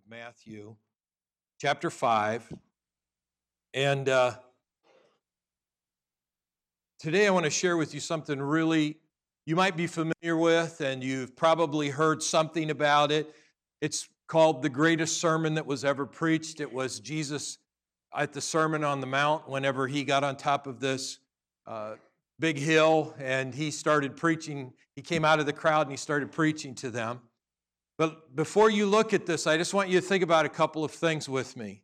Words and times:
of 0.00 0.10
Matthew, 0.10 0.76
chapter 1.58 1.90
5. 1.90 2.52
And 3.74 4.08
uh, 4.08 4.34
today 6.98 7.26
I 7.26 7.30
want 7.30 7.44
to 7.44 7.50
share 7.50 7.76
with 7.76 7.92
you 7.92 8.00
something 8.00 8.40
really 8.40 8.98
you 9.46 9.56
might 9.56 9.76
be 9.76 9.86
familiar 9.86 10.36
with, 10.36 10.80
and 10.80 11.02
you've 11.02 11.34
probably 11.34 11.88
heard 11.88 12.22
something 12.22 12.70
about 12.70 13.10
it. 13.10 13.34
It's 13.80 14.08
called 14.28 14.62
the 14.62 14.68
greatest 14.68 15.20
sermon 15.20 15.54
that 15.54 15.66
was 15.66 15.84
ever 15.84 16.06
preached. 16.06 16.60
It 16.60 16.72
was 16.72 17.00
Jesus 17.00 17.58
at 18.14 18.32
the 18.32 18.40
Sermon 18.40 18.84
on 18.84 19.00
the 19.00 19.06
Mount 19.06 19.48
whenever 19.48 19.88
he 19.88 20.04
got 20.04 20.22
on 20.22 20.36
top 20.36 20.66
of 20.66 20.78
this 20.78 21.18
uh, 21.66 21.94
big 22.38 22.58
hill 22.58 23.14
and 23.18 23.54
he 23.54 23.70
started 23.70 24.16
preaching. 24.16 24.72
He 24.94 25.02
came 25.02 25.24
out 25.24 25.40
of 25.40 25.46
the 25.46 25.52
crowd 25.52 25.82
and 25.82 25.90
he 25.90 25.96
started 25.96 26.30
preaching 26.30 26.74
to 26.76 26.90
them. 26.90 27.20
But 28.00 28.34
before 28.34 28.70
you 28.70 28.86
look 28.86 29.12
at 29.12 29.26
this, 29.26 29.46
I 29.46 29.58
just 29.58 29.74
want 29.74 29.90
you 29.90 30.00
to 30.00 30.06
think 30.06 30.22
about 30.24 30.46
a 30.46 30.48
couple 30.48 30.84
of 30.84 30.90
things 30.90 31.28
with 31.28 31.54
me. 31.54 31.82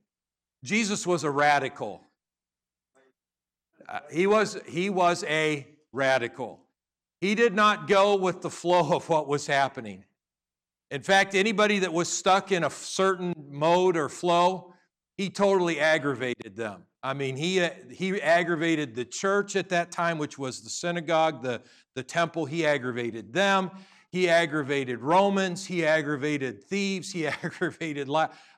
Jesus 0.64 1.06
was 1.06 1.24
a 1.24 1.30
radical. 1.30 2.00
Uh, 3.86 3.98
he, 4.10 4.26
was, 4.26 4.56
he 4.66 4.88
was 4.88 5.24
a 5.24 5.66
radical. 5.92 6.60
He 7.20 7.34
did 7.34 7.54
not 7.54 7.86
go 7.86 8.16
with 8.16 8.40
the 8.40 8.48
flow 8.48 8.96
of 8.96 9.06
what 9.10 9.28
was 9.28 9.46
happening. 9.46 10.04
In 10.90 11.02
fact, 11.02 11.34
anybody 11.34 11.80
that 11.80 11.92
was 11.92 12.08
stuck 12.08 12.50
in 12.50 12.64
a 12.64 12.70
certain 12.70 13.34
mode 13.50 13.98
or 13.98 14.08
flow, 14.08 14.72
he 15.18 15.28
totally 15.28 15.78
aggravated 15.80 16.56
them. 16.56 16.84
I 17.02 17.12
mean, 17.12 17.36
he, 17.36 17.60
uh, 17.60 17.68
he 17.90 18.22
aggravated 18.22 18.94
the 18.94 19.04
church 19.04 19.54
at 19.54 19.68
that 19.68 19.92
time, 19.92 20.16
which 20.16 20.38
was 20.38 20.62
the 20.62 20.70
synagogue, 20.70 21.42
the, 21.42 21.60
the 21.94 22.02
temple. 22.02 22.46
He 22.46 22.64
aggravated 22.64 23.34
them. 23.34 23.70
He 24.16 24.30
aggravated 24.30 25.00
Romans. 25.00 25.66
He 25.66 25.84
aggravated 25.84 26.64
thieves. 26.64 27.12
He 27.12 27.26
aggravated, 27.44 28.08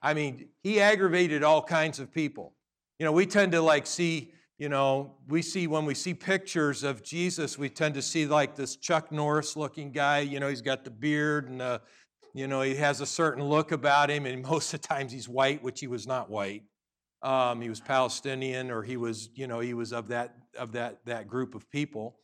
I 0.00 0.14
mean, 0.14 0.50
he 0.62 0.80
aggravated 0.80 1.42
all 1.42 1.62
kinds 1.62 1.98
of 1.98 2.12
people. 2.12 2.54
You 3.00 3.06
know, 3.06 3.10
we 3.10 3.26
tend 3.26 3.50
to 3.50 3.60
like 3.60 3.84
see, 3.84 4.32
you 4.56 4.68
know, 4.68 5.16
we 5.26 5.42
see 5.42 5.66
when 5.66 5.84
we 5.84 5.94
see 5.94 6.14
pictures 6.14 6.84
of 6.84 7.02
Jesus, 7.02 7.58
we 7.58 7.68
tend 7.68 7.94
to 7.94 8.02
see 8.02 8.24
like 8.24 8.54
this 8.54 8.76
Chuck 8.76 9.10
Norris 9.10 9.56
looking 9.56 9.90
guy. 9.90 10.20
You 10.20 10.38
know, 10.38 10.46
he's 10.46 10.62
got 10.62 10.84
the 10.84 10.92
beard 10.92 11.48
and 11.48 11.60
the, 11.60 11.80
you 12.34 12.46
know, 12.46 12.62
he 12.62 12.76
has 12.76 13.00
a 13.00 13.06
certain 13.06 13.42
look 13.42 13.72
about 13.72 14.10
him, 14.10 14.26
and 14.26 14.42
most 14.48 14.72
of 14.72 14.80
the 14.80 14.86
times 14.86 15.10
he's 15.10 15.28
white, 15.28 15.60
which 15.60 15.80
he 15.80 15.88
was 15.88 16.06
not 16.06 16.30
white. 16.30 16.62
Um, 17.22 17.60
he 17.60 17.68
was 17.68 17.80
Palestinian, 17.80 18.70
or 18.70 18.84
he 18.84 18.96
was, 18.96 19.28
you 19.34 19.48
know, 19.48 19.58
he 19.58 19.74
was 19.74 19.92
of 19.92 20.06
that 20.06 20.36
of 20.56 20.70
that 20.72 21.04
that 21.06 21.26
group 21.26 21.56
of 21.56 21.68
people, 21.68 22.20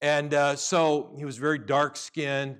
and 0.00 0.32
uh, 0.32 0.56
so 0.56 1.14
he 1.18 1.26
was 1.26 1.36
very 1.36 1.58
dark 1.58 1.94
skinned. 1.94 2.56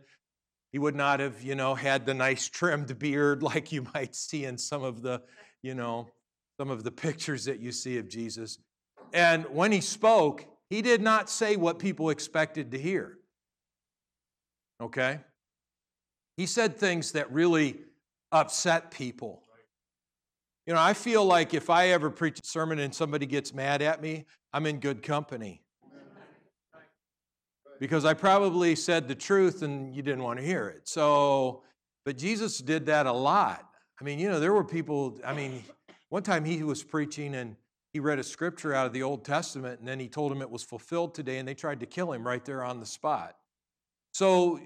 He 0.73 0.79
would 0.79 0.95
not 0.95 1.21
have, 1.21 1.43
you 1.43 1.55
know, 1.55 1.75
had 1.75 2.07
the 2.07 2.15
nice 2.15 2.49
trimmed 2.49 2.99
beard 2.99 3.43
like 3.43 3.73
you 3.73 3.87
might 3.95 4.15
see 4.15 4.45
in 4.45 4.59
some 4.59 4.83
of 4.83 5.03
the, 5.03 5.23
you 5.63 5.75
know, 5.75 6.09
some 6.59 6.71
of 6.71 6.85
the 6.85 6.91
pictures 6.91 7.45
that 7.45 7.61
you 7.61 7.73
see 7.73 7.99
of 7.99 8.09
Jesus. 8.09 8.59
And 9.13 9.45
when 9.47 9.73
he 9.73 9.81
spoke, 9.81 10.45
he 10.69 10.83
did 10.83 11.01
not 11.01 11.31
say 11.31 11.57
what 11.57 11.79
people 11.79 12.11
expected 12.11 12.73
to 12.73 12.79
hear. 12.79 13.19
Okay? 14.81 15.21
He 16.37 16.47
said 16.47 16.77
things 16.77 17.13
that 17.13 17.33
really 17.33 17.79
upset 18.31 18.91
people. 18.91 19.43
You 20.67 20.75
know, 20.75 20.81
I 20.81 20.93
feel 20.93 21.25
like 21.25 21.55
if 21.55 21.71
I 21.71 21.89
ever 21.89 22.11
preach 22.11 22.41
a 22.41 22.45
sermon 22.45 22.79
and 22.79 22.95
somebody 22.95 23.25
gets 23.25 23.55
mad 23.55 23.81
at 23.81 24.03
me, 24.03 24.27
I'm 24.53 24.67
in 24.67 24.81
good 24.81 25.03
company. 25.03 25.63
Because 27.79 28.05
I 28.05 28.15
probably 28.15 28.75
said 28.75 29.09
the 29.09 29.15
truth 29.15 29.63
and 29.63 29.95
you 29.95 30.03
didn't 30.03 30.23
want 30.23 30.39
to 30.39 30.45
hear 30.45 30.69
it. 30.69 30.89
So, 30.89 31.63
but 32.05 32.17
Jesus 32.17 32.59
did 32.59 32.87
that 32.87 33.07
a 33.07 33.13
lot. 33.13 33.65
I 34.01 34.05
mean, 34.05 34.19
you 34.19 34.29
know, 34.29 34.41
there 34.41 34.53
were 34.53 34.65
people, 34.65 35.19
I 35.25 35.33
mean, 35.33 35.63
one 36.09 36.23
time 36.23 36.45
he 36.45 36.63
was 36.63 36.83
preaching 36.83 37.35
and 37.35 37.57
he 37.93 38.01
read 38.01 38.19
a 38.19 38.25
scripture 38.25 38.75
out 38.75 38.87
of 38.87 38.93
the 38.93 39.03
Old 39.03 39.25
Testament 39.25 39.81
and 39.81 39.89
then 39.89 39.99
he 39.99 40.09
told 40.09 40.33
him 40.33 40.43
it 40.43 40.51
was 40.51 40.63
fulfilled 40.63 41.15
today 41.15 41.39
and 41.39 41.49
they 41.49 41.55
tried 41.55 41.81
to 41.81 41.87
kill 41.87 42.13
him 42.13 42.27
right 42.27 42.45
there 42.45 42.63
on 42.63 42.81
the 42.81 42.87
spot. 42.87 43.37
So 44.13 44.61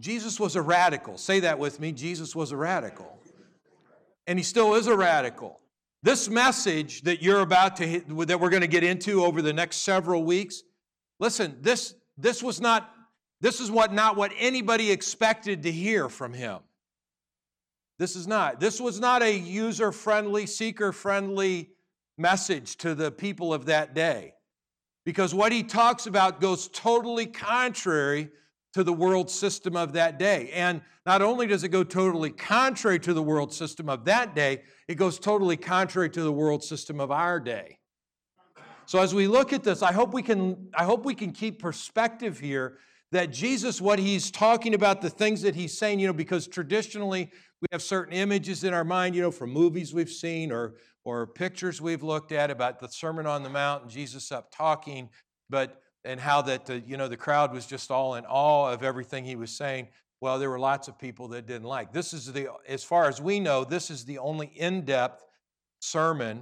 Jesus 0.00 0.38
was 0.38 0.56
a 0.56 0.62
radical. 0.62 1.18
Say 1.18 1.40
that 1.40 1.58
with 1.58 1.80
me. 1.80 1.92
Jesus 1.92 2.36
was 2.36 2.52
a 2.52 2.56
radical. 2.56 3.18
And 4.26 4.38
he 4.38 4.42
still 4.42 4.74
is 4.74 4.86
a 4.86 4.96
radical. 4.96 5.60
This 6.02 6.28
message 6.28 7.02
that 7.02 7.22
you're 7.22 7.40
about 7.40 7.76
to 7.76 7.86
hit, 7.86 8.08
that 8.28 8.38
we're 8.38 8.50
going 8.50 8.60
to 8.60 8.68
get 8.68 8.84
into 8.84 9.24
over 9.24 9.42
the 9.42 9.52
next 9.52 9.78
several 9.78 10.22
weeks, 10.24 10.62
listen, 11.18 11.56
this 11.60 11.94
this 12.18 12.42
was 12.42 12.60
not 12.60 12.90
this 13.40 13.60
is 13.60 13.70
what 13.70 13.92
not 13.92 14.16
what 14.16 14.32
anybody 14.36 14.90
expected 14.90 15.62
to 15.62 15.72
hear 15.72 16.08
from 16.08 16.32
him. 16.32 16.58
This 17.98 18.16
is 18.16 18.26
not. 18.26 18.60
This 18.60 18.80
was 18.80 19.00
not 19.00 19.22
a 19.22 19.32
user-friendly, 19.32 20.46
seeker-friendly 20.46 21.70
message 22.16 22.76
to 22.78 22.94
the 22.94 23.10
people 23.10 23.54
of 23.54 23.66
that 23.66 23.94
day. 23.94 24.34
Because 25.04 25.34
what 25.34 25.52
he 25.52 25.62
talks 25.62 26.06
about 26.06 26.40
goes 26.40 26.68
totally 26.68 27.26
contrary 27.26 28.30
to 28.74 28.84
the 28.84 28.92
world 28.92 29.30
system 29.30 29.76
of 29.76 29.94
that 29.94 30.18
day. 30.18 30.50
And 30.52 30.82
not 31.06 31.22
only 31.22 31.46
does 31.46 31.64
it 31.64 31.70
go 31.70 31.82
totally 31.82 32.30
contrary 32.30 32.98
to 33.00 33.14
the 33.14 33.22
world 33.22 33.52
system 33.52 33.88
of 33.88 34.04
that 34.04 34.34
day, 34.34 34.62
it 34.86 34.96
goes 34.96 35.18
totally 35.18 35.56
contrary 35.56 36.10
to 36.10 36.22
the 36.22 36.32
world 36.32 36.62
system 36.62 37.00
of 37.00 37.10
our 37.10 37.40
day. 37.40 37.78
So 38.88 39.00
as 39.00 39.14
we 39.14 39.26
look 39.26 39.52
at 39.52 39.64
this, 39.64 39.82
I 39.82 39.92
hope 39.92 40.14
we 40.14 40.22
can 40.22 40.70
I 40.74 40.84
hope 40.84 41.04
we 41.04 41.14
can 41.14 41.30
keep 41.30 41.60
perspective 41.60 42.40
here 42.40 42.78
that 43.12 43.30
Jesus 43.30 43.82
what 43.82 43.98
he's 43.98 44.30
talking 44.30 44.72
about 44.72 45.02
the 45.02 45.10
things 45.10 45.42
that 45.42 45.54
he's 45.54 45.76
saying, 45.76 46.00
you 46.00 46.06
know, 46.06 46.14
because 46.14 46.46
traditionally 46.46 47.30
we 47.60 47.66
have 47.70 47.82
certain 47.82 48.14
images 48.14 48.64
in 48.64 48.72
our 48.72 48.84
mind, 48.84 49.14
you 49.14 49.20
know, 49.20 49.30
from 49.30 49.50
movies 49.50 49.92
we've 49.92 50.08
seen 50.08 50.50
or 50.50 50.76
or 51.04 51.26
pictures 51.26 51.82
we've 51.82 52.02
looked 52.02 52.32
at 52.32 52.50
about 52.50 52.80
the 52.80 52.88
Sermon 52.88 53.26
on 53.26 53.42
the 53.42 53.50
Mount 53.50 53.82
and 53.82 53.90
Jesus 53.90 54.32
up 54.32 54.50
talking, 54.50 55.10
but 55.50 55.82
and 56.06 56.18
how 56.18 56.40
that 56.40 56.64
the, 56.64 56.80
you 56.80 56.96
know 56.96 57.08
the 57.08 57.16
crowd 57.18 57.52
was 57.52 57.66
just 57.66 57.90
all 57.90 58.14
in 58.14 58.24
awe 58.24 58.72
of 58.72 58.82
everything 58.82 59.22
he 59.22 59.36
was 59.36 59.54
saying. 59.54 59.88
Well 60.22 60.38
there 60.38 60.48
were 60.48 60.58
lots 60.58 60.88
of 60.88 60.98
people 60.98 61.28
that 61.28 61.46
didn't 61.46 61.68
like. 61.68 61.92
This 61.92 62.14
is 62.14 62.32
the 62.32 62.48
as 62.66 62.84
far 62.84 63.06
as 63.06 63.20
we 63.20 63.38
know 63.38 63.64
this 63.64 63.90
is 63.90 64.06
the 64.06 64.16
only 64.16 64.46
in-depth 64.46 65.22
sermon 65.78 66.40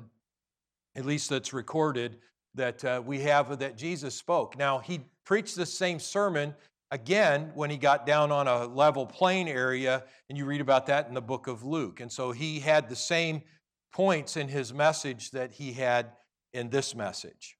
at 0.94 1.04
least 1.04 1.28
that's 1.28 1.52
recorded 1.52 2.18
that 2.56 2.84
uh, 2.84 3.02
we 3.04 3.20
have 3.20 3.58
that 3.58 3.76
jesus 3.76 4.14
spoke 4.14 4.56
now 4.58 4.78
he 4.78 5.00
preached 5.24 5.56
the 5.56 5.66
same 5.66 5.98
sermon 5.98 6.54
again 6.90 7.50
when 7.54 7.70
he 7.70 7.76
got 7.76 8.06
down 8.06 8.32
on 8.32 8.48
a 8.48 8.66
level 8.66 9.06
plain 9.06 9.48
area 9.48 10.02
and 10.28 10.36
you 10.36 10.44
read 10.44 10.60
about 10.60 10.86
that 10.86 11.08
in 11.08 11.14
the 11.14 11.20
book 11.20 11.46
of 11.46 11.64
luke 11.64 12.00
and 12.00 12.10
so 12.10 12.32
he 12.32 12.58
had 12.58 12.88
the 12.88 12.96
same 12.96 13.40
points 13.92 14.36
in 14.36 14.48
his 14.48 14.74
message 14.74 15.30
that 15.30 15.52
he 15.52 15.72
had 15.72 16.12
in 16.52 16.68
this 16.70 16.94
message 16.94 17.56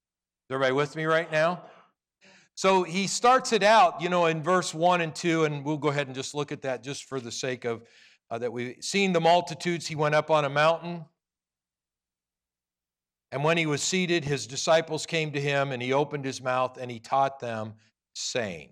is 0.48 0.54
everybody 0.54 0.72
with 0.72 0.96
me 0.96 1.04
right 1.04 1.30
now 1.30 1.62
so 2.56 2.84
he 2.84 3.06
starts 3.06 3.52
it 3.52 3.62
out, 3.62 4.00
you 4.00 4.08
know, 4.08 4.26
in 4.26 4.42
verse 4.42 4.72
1 4.72 5.02
and 5.02 5.14
2, 5.14 5.44
and 5.44 5.62
we'll 5.62 5.76
go 5.76 5.88
ahead 5.88 6.06
and 6.06 6.16
just 6.16 6.34
look 6.34 6.52
at 6.52 6.62
that 6.62 6.82
just 6.82 7.04
for 7.04 7.20
the 7.20 7.30
sake 7.30 7.66
of 7.66 7.82
uh, 8.30 8.38
that 8.38 8.50
we've 8.50 8.76
seen 8.80 9.12
the 9.12 9.20
multitudes. 9.20 9.86
He 9.86 9.94
went 9.94 10.14
up 10.14 10.30
on 10.30 10.46
a 10.46 10.48
mountain. 10.48 11.04
And 13.32 13.42
when 13.42 13.58
he 13.58 13.66
was 13.66 13.82
seated, 13.82 14.24
his 14.24 14.46
disciples 14.46 15.04
came 15.04 15.32
to 15.32 15.40
him, 15.40 15.72
and 15.72 15.82
he 15.82 15.92
opened 15.92 16.24
his 16.24 16.40
mouth 16.40 16.78
and 16.80 16.90
he 16.90 16.98
taught 16.98 17.40
them, 17.40 17.74
saying, 18.14 18.70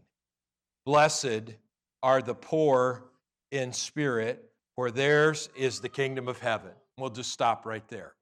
Blessed 0.87 1.54
are 2.03 2.22
the 2.22 2.34
poor 2.34 3.04
in 3.50 3.72
spirit, 3.72 4.50
for 4.76 4.91
theirs 4.91 5.48
is 5.56 5.81
the 5.81 5.88
kingdom 5.88 6.28
of 6.28 6.38
heaven. 6.38 6.72
We'll 6.98 7.10
just 7.10 7.32
stop 7.32 7.66
right 7.66 7.87
there. 7.88 8.15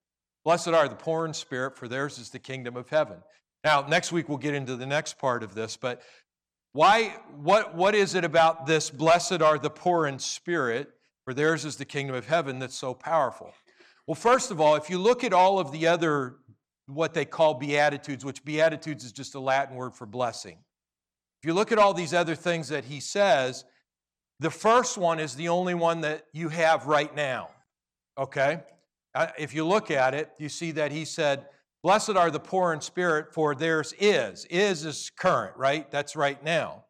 Blessed 0.45 0.69
are 0.69 0.89
the 0.89 0.95
poor 0.95 1.27
in 1.27 1.35
spirit, 1.35 1.77
for 1.77 1.89
theirs 1.89 2.19
is 2.19 2.31
the 2.31 2.39
kingdom 2.39 2.77
of 2.77 2.89
heaven. 2.89 3.19
Now, 3.65 3.83
next 3.83 4.11
week 4.11 4.29
we'll 4.29 4.39
get 4.39 4.55
into 4.55 4.77
the 4.77 4.87
next 4.87 5.19
part 5.19 5.43
of 5.43 5.55
this, 5.55 5.77
but 5.77 6.03
why 6.73 7.15
what 7.37 7.75
what 7.75 7.95
is 7.95 8.15
it 8.15 8.25
about 8.25 8.67
this 8.67 8.91
blessed 8.91 9.43
are 9.43 9.59
the 9.59 9.71
poor 9.71 10.07
in 10.07 10.19
spirit, 10.19 10.91
for 11.25 11.35
theirs 11.35 11.65
is 11.65 11.77
the 11.77 11.85
kingdom 11.85 12.17
of 12.17 12.27
heaven 12.27 12.59
that's 12.59 12.75
so 12.75 12.95
powerful? 12.95 13.53
Well, 14.07 14.15
first 14.15 14.51
of 14.51 14.61
all, 14.61 14.75
if 14.77 14.91
you 14.91 14.99
look 14.99 15.25
at 15.25 15.33
all 15.33 15.59
of 15.59 15.73
the 15.73 15.87
other 15.87 16.37
what 16.87 17.15
they 17.15 17.25
call 17.25 17.55
beatitudes, 17.55 18.25
which 18.25 18.45
beatitudes 18.45 19.05
is 19.05 19.13
just 19.13 19.35
a 19.35 19.41
Latin 19.41 19.77
word 19.77 19.95
for 19.95 20.07
blessing. 20.07 20.59
If 21.43 21.47
you 21.47 21.55
look 21.55 21.73
at 21.73 21.79
all 21.79 21.95
these 21.95 22.15
other 22.15 22.35
things 22.35 22.69
that 22.69 22.85
he 22.85 23.01
says, 23.01 23.65
the 24.41 24.51
first 24.51 24.99
one 24.99 25.19
is 25.19 25.35
the 25.35 25.49
only 25.49 25.75
one 25.75 26.01
that 26.03 26.27
you 26.33 26.49
have 26.49 26.87
right 26.87 27.15
now. 27.15 27.51
Okay? 28.19 28.61
Uh, 29.15 29.29
if 29.39 29.55
you 29.55 29.67
look 29.67 29.91
at 29.91 30.15
it, 30.15 30.31
you 30.39 30.49
see 30.49 30.73
that 30.73 30.93
he 30.93 31.05
said, 31.05 31.47
Blessed 31.83 32.11
are 32.11 32.31
the 32.31 32.41
poor 32.41 32.73
in 32.73 32.81
spirit, 32.81 33.35
for 33.35 33.57
theirs 33.57 33.93
is. 33.99 34.45
Is 34.45 34.85
is 34.85 35.11
current, 35.19 35.57
right? 35.57 35.91
That's 35.91 36.15
right 36.15 36.43
now. 36.45 36.85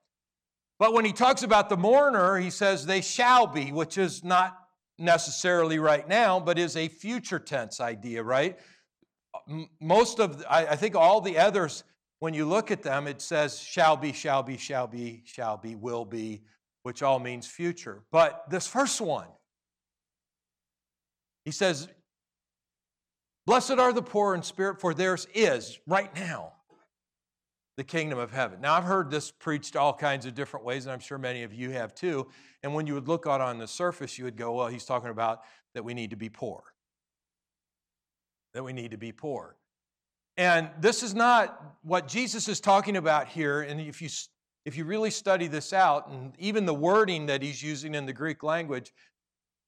But 0.79 0.93
when 0.93 1.06
he 1.06 1.12
talks 1.12 1.43
about 1.43 1.70
the 1.70 1.79
mourner, 1.79 2.37
he 2.38 2.50
says 2.50 2.85
they 2.85 3.00
shall 3.00 3.47
be, 3.47 3.73
which 3.73 3.97
is 3.97 4.23
not 4.23 4.62
necessarily 4.99 5.79
right 5.79 6.09
now, 6.09 6.39
but 6.41 6.59
is 6.59 6.77
a 6.77 6.89
future 6.89 7.39
tense 7.39 7.81
idea, 7.81 8.23
right? 8.23 8.59
Most 9.81 10.21
of, 10.21 10.44
I 10.49 10.77
think 10.77 10.94
all 10.94 11.21
the 11.21 11.39
others, 11.39 11.85
when 12.21 12.35
you 12.35 12.44
look 12.44 12.71
at 12.71 12.83
them, 12.83 13.06
it 13.06 13.21
says 13.21 13.59
shall 13.59 13.97
be, 13.97 14.12
shall 14.12 14.43
be, 14.43 14.56
shall 14.56 14.87
be, 14.87 15.23
shall 15.25 15.56
be, 15.56 15.75
will 15.75 16.05
be, 16.05 16.43
which 16.83 17.03
all 17.03 17.19
means 17.19 17.47
future. 17.47 18.03
But 18.12 18.49
this 18.50 18.67
first 18.67 19.00
one, 19.00 19.29
He 21.44 21.50
says, 21.50 21.89
Blessed 23.47 23.73
are 23.73 23.93
the 23.93 24.03
poor 24.03 24.35
in 24.35 24.43
spirit, 24.43 24.81
for 24.81 24.94
theirs 24.94 25.27
is 25.35 25.79
right 25.87 26.15
now 26.15 26.53
the 27.82 27.87
kingdom 27.87 28.17
of 28.17 28.31
heaven. 28.31 28.61
Now, 28.61 28.75
I've 28.75 28.84
heard 28.84 29.11
this 29.11 29.32
preached 29.32 29.75
all 29.75 29.93
kinds 29.93 30.25
of 30.25 30.37
different 30.37 30.64
ways, 30.64 30.87
and 30.87 30.93
I'm 30.93 31.00
sure 31.00 31.19
many 31.19 31.43
of 31.43 31.52
you 31.52 31.70
have 31.70 31.96
too. 31.96 32.29
And 32.62 32.73
when 32.75 32.87
you 32.87 32.94
would 32.94 33.08
look 33.08 33.26
out 33.26 33.40
on 33.40 33.58
the 33.58 33.67
surface, 33.67 34.17
you 34.17 34.25
would 34.25 34.37
go, 34.37 34.52
well, 34.52 34.69
he's 34.69 34.84
talking 34.84 35.11
about 35.11 35.40
that 35.75 35.84
we 35.84 35.93
need 35.93 36.11
to 36.11 36.17
be 36.17 36.29
poor. 36.29 36.62
That 38.55 38.62
we 38.62 38.73
need 38.73 38.93
to 38.93 38.96
be 38.96 39.11
poor. 39.11 39.56
And 40.37 40.70
this 40.79 41.02
is 41.02 41.12
not 41.12 41.61
what 41.82 42.06
Jesus 42.06 42.46
is 42.46 42.61
talking 42.61 42.96
about 42.96 43.26
here. 43.26 43.62
And 43.62 43.81
if 43.81 44.00
you, 44.00 44.08
if 44.64 44.76
you 44.76 44.84
really 44.84 45.11
study 45.11 45.49
this 45.49 45.73
out, 45.73 46.08
and 46.08 46.37
even 46.38 46.67
the 46.67 46.75
wording 46.75 47.26
that 47.26 47.43
he's 47.43 47.64
using 47.64 47.96
in 47.96 48.06
the 48.06 48.12
Greek 48.12 48.44
language, 48.44 48.93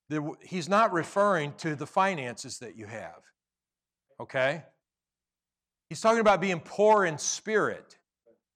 the, 0.09 0.35
he's 0.41 0.69
not 0.69 0.93
referring 0.93 1.53
to 1.55 1.75
the 1.75 1.87
finances 1.87 2.61
that 2.61 2.77
you 2.77 2.87
have. 2.87 3.25
Okay? 4.21 4.63
He's 5.89 6.01
talking 6.01 6.21
about 6.21 6.41
being 6.41 6.61
poor 6.61 7.05
in 7.05 7.19
spirit, 7.19 7.99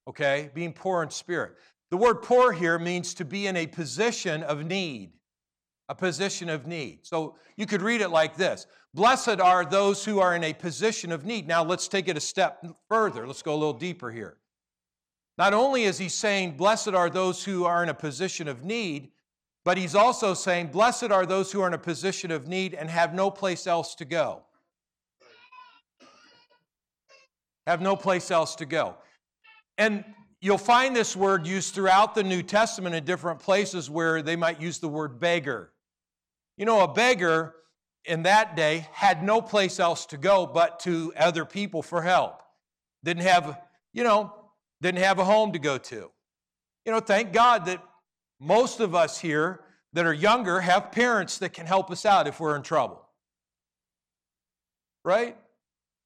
okay? 0.08 0.50
Being 0.54 0.72
poor 0.72 1.02
in 1.02 1.10
spirit. 1.10 1.52
The 1.90 1.96
word 1.96 2.22
poor 2.22 2.52
here 2.52 2.78
means 2.78 3.14
to 3.14 3.24
be 3.24 3.46
in 3.46 3.56
a 3.56 3.66
position 3.66 4.42
of 4.42 4.64
need, 4.64 5.12
a 5.88 5.94
position 5.94 6.48
of 6.48 6.66
need. 6.66 7.00
So 7.02 7.36
you 7.56 7.66
could 7.66 7.82
read 7.82 8.00
it 8.00 8.08
like 8.08 8.36
this 8.36 8.66
Blessed 8.94 9.40
are 9.40 9.64
those 9.64 10.04
who 10.04 10.18
are 10.20 10.34
in 10.34 10.44
a 10.44 10.52
position 10.52 11.12
of 11.12 11.24
need. 11.24 11.46
Now 11.46 11.62
let's 11.62 11.88
take 11.88 12.08
it 12.08 12.16
a 12.16 12.20
step 12.20 12.64
further. 12.88 13.26
Let's 13.26 13.42
go 13.42 13.54
a 13.54 13.56
little 13.56 13.72
deeper 13.72 14.10
here. 14.10 14.38
Not 15.36 15.54
only 15.54 15.84
is 15.84 15.98
he 15.98 16.08
saying, 16.08 16.56
Blessed 16.56 16.88
are 16.88 17.08
those 17.08 17.44
who 17.44 17.64
are 17.64 17.82
in 17.82 17.88
a 17.88 17.94
position 17.94 18.48
of 18.48 18.64
need, 18.64 19.10
but 19.64 19.78
he's 19.78 19.94
also 19.94 20.34
saying, 20.34 20.68
Blessed 20.68 21.10
are 21.10 21.26
those 21.26 21.52
who 21.52 21.60
are 21.60 21.68
in 21.68 21.74
a 21.74 21.78
position 21.78 22.30
of 22.30 22.48
need 22.48 22.74
and 22.74 22.90
have 22.90 23.14
no 23.14 23.30
place 23.30 23.66
else 23.66 23.94
to 23.96 24.04
go. 24.04 24.42
have 27.66 27.82
no 27.82 27.94
place 27.94 28.30
else 28.30 28.54
to 28.56 28.64
go. 28.64 28.96
And 29.78 30.04
you'll 30.40 30.58
find 30.58 30.94
this 30.94 31.16
word 31.16 31.46
used 31.46 31.74
throughout 31.74 32.14
the 32.14 32.24
New 32.24 32.42
Testament 32.42 32.94
in 32.94 33.04
different 33.04 33.38
places 33.38 33.88
where 33.88 34.20
they 34.20 34.36
might 34.36 34.60
use 34.60 34.78
the 34.78 34.88
word 34.88 35.20
beggar. 35.20 35.72
You 36.56 36.66
know, 36.66 36.80
a 36.80 36.92
beggar 36.92 37.54
in 38.04 38.24
that 38.24 38.56
day 38.56 38.88
had 38.92 39.22
no 39.22 39.40
place 39.40 39.78
else 39.78 40.06
to 40.06 40.16
go 40.16 40.46
but 40.46 40.80
to 40.80 41.12
other 41.16 41.44
people 41.44 41.82
for 41.82 42.02
help. 42.02 42.42
Didn't 43.04 43.22
have, 43.22 43.60
you 43.92 44.02
know, 44.02 44.34
didn't 44.82 45.02
have 45.02 45.20
a 45.20 45.24
home 45.24 45.52
to 45.52 45.58
go 45.58 45.78
to. 45.78 46.10
You 46.84 46.92
know, 46.92 47.00
thank 47.00 47.32
God 47.32 47.66
that 47.66 47.82
most 48.40 48.80
of 48.80 48.94
us 48.94 49.18
here 49.18 49.60
that 49.92 50.06
are 50.06 50.12
younger 50.12 50.60
have 50.60 50.92
parents 50.92 51.38
that 51.38 51.52
can 51.52 51.66
help 51.66 51.90
us 51.90 52.04
out 52.04 52.26
if 52.26 52.40
we're 52.40 52.56
in 52.56 52.62
trouble. 52.62 53.02
Right? 55.04 55.36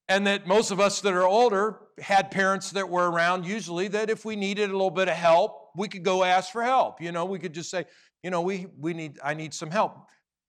And 0.08 0.26
that 0.26 0.46
most 0.46 0.70
of 0.70 0.80
us 0.80 1.00
that 1.00 1.12
are 1.12 1.26
older 1.26 1.78
had 2.00 2.30
parents 2.30 2.70
that 2.72 2.88
were 2.88 3.10
around 3.10 3.46
usually 3.46 3.88
that 3.88 4.10
if 4.10 4.24
we 4.24 4.36
needed 4.36 4.70
a 4.70 4.72
little 4.72 4.90
bit 4.90 5.08
of 5.08 5.14
help 5.14 5.62
we 5.76 5.88
could 5.88 6.02
go 6.02 6.24
ask 6.24 6.52
for 6.52 6.62
help. 6.62 7.00
You 7.00 7.12
know 7.12 7.24
we 7.24 7.38
could 7.38 7.52
just 7.52 7.70
say 7.70 7.84
you 8.22 8.30
know 8.30 8.42
we, 8.42 8.66
we 8.78 8.94
need 8.94 9.18
i 9.22 9.34
need 9.34 9.54
some 9.54 9.70
help. 9.70 9.96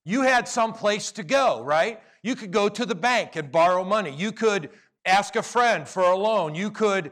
You 0.06 0.22
had 0.22 0.48
some 0.48 0.74
place 0.74 1.12
to 1.14 1.24
go 1.24 1.64
right? 1.64 2.02
You 2.22 2.36
could 2.36 2.52
go 2.52 2.70
to 2.70 2.86
the 2.86 2.96
bank 2.96 3.36
and 3.36 3.52
borrow 3.52 3.84
money. 3.84 4.14
You 4.16 4.32
could 4.32 4.70
ask 5.06 5.36
a 5.36 5.44
friend 5.44 5.88
for 5.88 6.04
a 6.04 6.16
loan. 6.16 6.56
You 6.56 6.72
could 6.72 7.12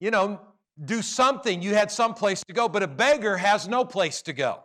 you 0.00 0.10
know 0.10 0.40
do 0.84 1.02
something. 1.02 1.60
You 1.60 1.74
had 1.74 1.90
some 1.90 2.14
place 2.14 2.42
to 2.48 2.54
go 2.54 2.68
but 2.68 2.82
a 2.82 2.88
beggar 2.88 3.36
has 3.36 3.68
no 3.68 3.84
place 3.84 4.22
to 4.22 4.32
go. 4.32 4.64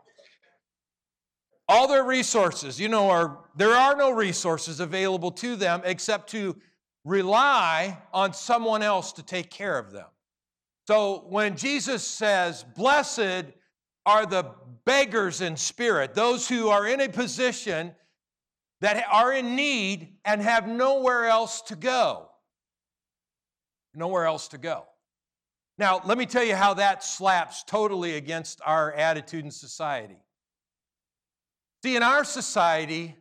All 1.69 1.87
their 1.87 2.03
resources 2.03 2.79
you 2.79 2.89
know 2.89 3.09
are 3.09 3.39
there 3.55 3.71
are 3.71 3.95
no 3.95 4.11
resources 4.11 4.79
available 4.79 5.31
to 5.31 5.55
them 5.55 5.81
except 5.85 6.29
to 6.31 6.55
rely 7.03 7.97
on 8.13 8.33
someone 8.33 8.81
else 8.81 9.13
to 9.13 9.23
take 9.23 9.49
care 9.49 9.77
of 9.77 9.91
them. 9.91 10.07
So 10.87 11.25
when 11.29 11.57
Jesus 11.57 12.03
says, 12.05 12.65
Blessed 12.75 13.45
are 14.05 14.25
the 14.25 14.51
beggars 14.85 15.41
in 15.41 15.55
spirit, 15.55 16.13
those 16.13 16.47
who 16.47 16.69
are 16.69 16.87
in 16.87 17.01
a 17.01 17.09
position 17.09 17.93
that 18.81 19.05
are 19.09 19.31
in 19.31 19.55
need 19.55 20.17
and 20.25 20.41
have 20.41 20.67
nowhere 20.67 21.25
else 21.25 21.61
to 21.63 21.75
go. 21.75 22.29
Nowhere 23.95 24.25
else 24.25 24.49
to 24.49 24.57
go. 24.57 24.85
Now, 25.77 26.01
let 26.05 26.17
me 26.17 26.25
tell 26.25 26.43
you 26.43 26.55
how 26.55 26.75
that 26.75 27.03
slaps 27.03 27.63
totally 27.63 28.15
against 28.15 28.59
our 28.65 28.91
attitude 28.91 29.45
in 29.45 29.51
society. 29.51 30.17
See, 31.83 31.95
in 31.95 32.03
our 32.03 32.23
society, 32.23 33.15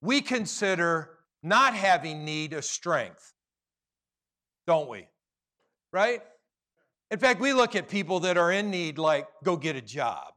we 0.00 0.20
consider 0.20 1.11
not 1.42 1.74
having 1.74 2.24
need 2.24 2.52
of 2.52 2.64
strength, 2.64 3.32
don't 4.66 4.88
we? 4.88 5.06
Right? 5.92 6.22
In 7.10 7.18
fact, 7.18 7.40
we 7.40 7.52
look 7.52 7.76
at 7.76 7.88
people 7.88 8.20
that 8.20 8.38
are 8.38 8.50
in 8.50 8.70
need 8.70 8.98
like, 8.98 9.26
go 9.44 9.56
get 9.56 9.76
a 9.76 9.82
job, 9.82 10.34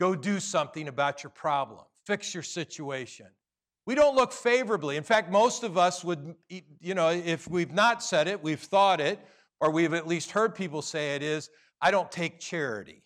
go 0.00 0.14
do 0.14 0.40
something 0.40 0.88
about 0.88 1.22
your 1.22 1.30
problem, 1.30 1.84
fix 2.06 2.34
your 2.34 2.42
situation. 2.42 3.26
We 3.86 3.94
don't 3.94 4.16
look 4.16 4.32
favorably. 4.32 4.96
In 4.96 5.02
fact, 5.02 5.30
most 5.30 5.62
of 5.62 5.78
us 5.78 6.04
would, 6.04 6.34
you 6.48 6.94
know, 6.94 7.10
if 7.10 7.48
we've 7.48 7.72
not 7.72 8.02
said 8.02 8.28
it, 8.28 8.42
we've 8.42 8.60
thought 8.60 9.00
it, 9.00 9.18
or 9.60 9.70
we've 9.70 9.94
at 9.94 10.06
least 10.06 10.30
heard 10.30 10.54
people 10.54 10.82
say 10.82 11.14
it 11.14 11.22
is, 11.22 11.50
I 11.80 11.90
don't 11.90 12.10
take 12.10 12.40
charity. 12.40 13.02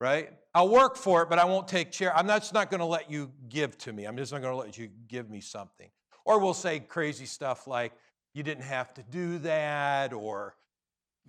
Right? 0.00 0.30
I'll 0.54 0.68
work 0.68 0.96
for 0.96 1.22
it, 1.22 1.30
but 1.30 1.38
I 1.38 1.44
won't 1.44 1.68
take 1.68 1.90
chair. 1.90 2.14
I'm 2.16 2.26
just 2.26 2.52
not 2.52 2.70
going 2.70 2.80
to 2.80 2.86
let 2.86 3.10
you 3.10 3.30
give 3.48 3.78
to 3.78 3.92
me. 3.92 4.04
I'm 4.04 4.16
just 4.16 4.32
not 4.32 4.42
going 4.42 4.52
to 4.52 4.58
let 4.58 4.76
you 4.76 4.88
give 5.08 5.30
me 5.30 5.40
something. 5.40 5.88
Or 6.24 6.38
we'll 6.38 6.54
say 6.54 6.80
crazy 6.80 7.24
stuff 7.24 7.66
like, 7.66 7.92
you 8.34 8.42
didn't 8.42 8.64
have 8.64 8.92
to 8.94 9.02
do 9.02 9.38
that, 9.38 10.12
or, 10.12 10.56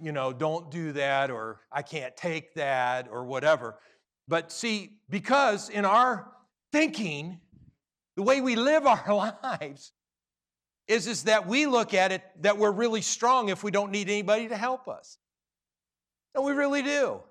you 0.01 0.11
know, 0.11 0.33
don't 0.33 0.69
do 0.69 0.91
that, 0.91 1.31
or 1.31 1.61
I 1.71 1.81
can't 1.81 2.15
take 2.17 2.53
that, 2.55 3.07
or 3.09 3.23
whatever. 3.23 3.79
But 4.27 4.51
see, 4.51 4.97
because 5.09 5.69
in 5.69 5.85
our 5.85 6.29
thinking, 6.73 7.39
the 8.17 8.23
way 8.23 8.41
we 8.41 8.57
live 8.57 8.85
our 8.85 9.33
lives 9.43 9.93
is, 10.87 11.07
is 11.07 11.23
that 11.23 11.47
we 11.47 11.65
look 11.65 11.93
at 11.93 12.11
it 12.11 12.23
that 12.41 12.57
we're 12.57 12.71
really 12.71 13.01
strong 13.01 13.49
if 13.49 13.63
we 13.63 13.71
don't 13.71 13.91
need 13.91 14.09
anybody 14.09 14.49
to 14.49 14.57
help 14.57 14.87
us. 14.87 15.17
And 16.35 16.43
we 16.43 16.51
really 16.51 16.81
do. 16.81 17.21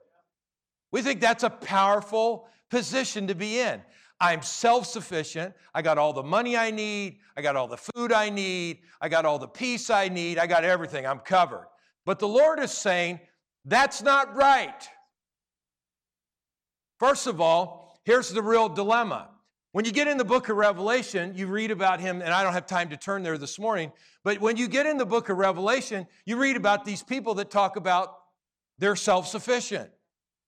We 0.93 1.03
think 1.03 1.21
that's 1.21 1.43
a 1.43 1.51
powerful 1.51 2.49
position 2.71 3.27
to 3.29 3.35
be 3.35 3.59
in. 3.61 3.83
I'm 4.21 4.43
self 4.43 4.87
sufficient. 4.87 5.55
I 5.75 5.83
got 5.83 5.99
all 5.99 6.13
the 6.13 6.23
money 6.23 6.57
I 6.57 6.71
need. 6.71 7.19
I 7.37 7.43
got 7.43 7.57
all 7.57 7.69
the 7.69 7.77
food 7.77 8.13
I 8.13 8.31
need. 8.31 8.79
I 9.01 9.09
got 9.09 9.27
all 9.27 9.39
the 9.39 9.49
peace 9.49 9.91
I 9.91 10.09
need. 10.09 10.39
I 10.39 10.47
got 10.47 10.65
everything. 10.65 11.07
I'm 11.07 11.19
covered. 11.19 11.67
But 12.07 12.19
the 12.19 12.29
Lord 12.29 12.61
is 12.61 12.71
saying, 12.71 13.21
that's 13.65 14.03
not 14.03 14.35
right. 14.35 14.89
First 16.99 17.27
of 17.27 17.41
all, 17.41 17.99
here's 18.05 18.31
the 18.31 18.43
real 18.43 18.69
dilemma. 18.69 19.29
When 19.73 19.85
you 19.85 19.93
get 19.93 20.09
in 20.09 20.17
the 20.17 20.25
book 20.25 20.49
of 20.49 20.57
Revelation, 20.57 21.35
you 21.37 21.47
read 21.47 21.71
about 21.71 22.01
him, 22.01 22.23
and 22.23 22.33
I 22.33 22.43
don't 22.43 22.55
have 22.55 22.65
time 22.65 22.89
to 22.89 22.97
turn 22.97 23.23
there 23.23 23.37
this 23.37 23.59
morning, 23.59 23.93
but 24.25 24.41
when 24.41 24.57
you 24.57 24.69
get 24.69 24.87
in 24.87 24.97
the 24.97 25.05
book 25.05 25.29
of 25.29 25.37
Revelation, 25.37 26.07
you 26.25 26.39
read 26.39 26.57
about 26.57 26.87
these 26.87 27.03
people 27.03 27.35
that 27.35 27.51
talk 27.51 27.77
about 27.77 28.17
they're 28.79 28.97
self 28.97 29.27
sufficient 29.27 29.91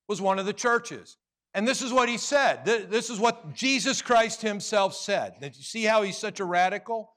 was 0.08 0.20
one 0.20 0.38
of 0.38 0.46
the 0.46 0.52
churches. 0.52 1.16
And 1.54 1.66
this 1.66 1.82
is 1.82 1.92
what 1.92 2.08
he 2.08 2.18
said. 2.18 2.64
This 2.64 3.10
is 3.10 3.18
what 3.18 3.54
Jesus 3.54 4.02
Christ 4.02 4.42
himself 4.42 4.94
said. 4.94 5.34
Did 5.40 5.56
you 5.56 5.62
see 5.62 5.84
how 5.84 6.02
he's 6.02 6.18
such 6.18 6.40
a 6.40 6.44
radical? 6.44 7.14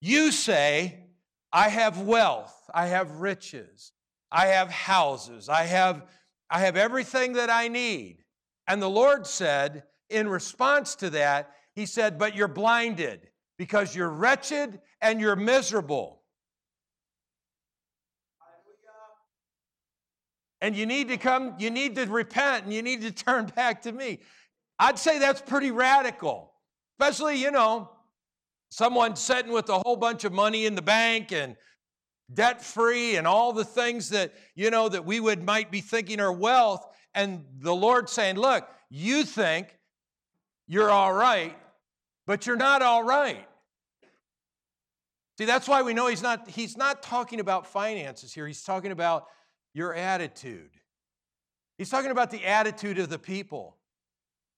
You 0.00 0.30
say, 0.30 1.04
I 1.52 1.68
have 1.68 2.02
wealth, 2.02 2.54
I 2.72 2.86
have 2.86 3.10
riches, 3.12 3.92
I 4.30 4.46
have 4.46 4.70
houses, 4.70 5.48
I 5.48 5.64
have, 5.64 6.04
I 6.50 6.60
have 6.60 6.76
everything 6.76 7.34
that 7.34 7.50
I 7.50 7.68
need. 7.68 8.18
And 8.66 8.80
the 8.80 8.90
Lord 8.90 9.26
said, 9.26 9.84
in 10.10 10.28
response 10.28 10.94
to 10.96 11.10
that, 11.10 11.52
He 11.74 11.86
said, 11.86 12.18
But 12.18 12.34
you're 12.34 12.48
blinded 12.48 13.28
because 13.56 13.94
you're 13.94 14.10
wretched 14.10 14.80
and 15.00 15.20
you're 15.20 15.36
miserable. 15.36 16.17
And 20.60 20.76
you 20.76 20.86
need 20.86 21.08
to 21.08 21.16
come, 21.16 21.54
you 21.58 21.70
need 21.70 21.94
to 21.96 22.06
repent 22.06 22.64
and 22.64 22.72
you 22.72 22.82
need 22.82 23.02
to 23.02 23.10
turn 23.24 23.46
back 23.46 23.82
to 23.82 23.92
me. 23.92 24.20
I'd 24.78 24.98
say 24.98 25.18
that's 25.18 25.40
pretty 25.40 25.70
radical, 25.70 26.52
especially, 26.98 27.36
you 27.36 27.50
know, 27.50 27.90
someone 28.70 29.16
sitting 29.16 29.52
with 29.52 29.68
a 29.68 29.78
whole 29.78 29.96
bunch 29.96 30.24
of 30.24 30.32
money 30.32 30.66
in 30.66 30.74
the 30.74 30.82
bank 30.82 31.32
and 31.32 31.56
debt 32.32 32.62
free 32.62 33.16
and 33.16 33.26
all 33.26 33.52
the 33.52 33.64
things 33.64 34.10
that, 34.10 34.34
you 34.54 34.70
know, 34.70 34.88
that 34.88 35.04
we 35.04 35.18
would 35.18 35.42
might 35.42 35.70
be 35.70 35.80
thinking 35.80 36.20
are 36.20 36.32
wealth. 36.32 36.86
And 37.14 37.44
the 37.58 37.74
Lord 37.74 38.08
saying, 38.08 38.36
look, 38.36 38.68
you 38.90 39.24
think 39.24 39.76
you're 40.66 40.90
all 40.90 41.12
right, 41.12 41.56
but 42.26 42.46
you're 42.46 42.56
not 42.56 42.82
all 42.82 43.02
right. 43.02 43.46
See, 45.38 45.44
that's 45.44 45.68
why 45.68 45.82
we 45.82 45.94
know 45.94 46.08
he's 46.08 46.22
not, 46.22 46.48
he's 46.50 46.76
not 46.76 47.02
talking 47.02 47.40
about 47.40 47.66
finances 47.66 48.32
here. 48.32 48.46
He's 48.46 48.62
talking 48.62 48.90
about 48.90 49.26
your 49.78 49.94
attitude. 49.94 50.70
He's 51.78 51.88
talking 51.88 52.10
about 52.10 52.32
the 52.32 52.44
attitude 52.44 52.98
of 52.98 53.08
the 53.08 53.18
people. 53.18 53.76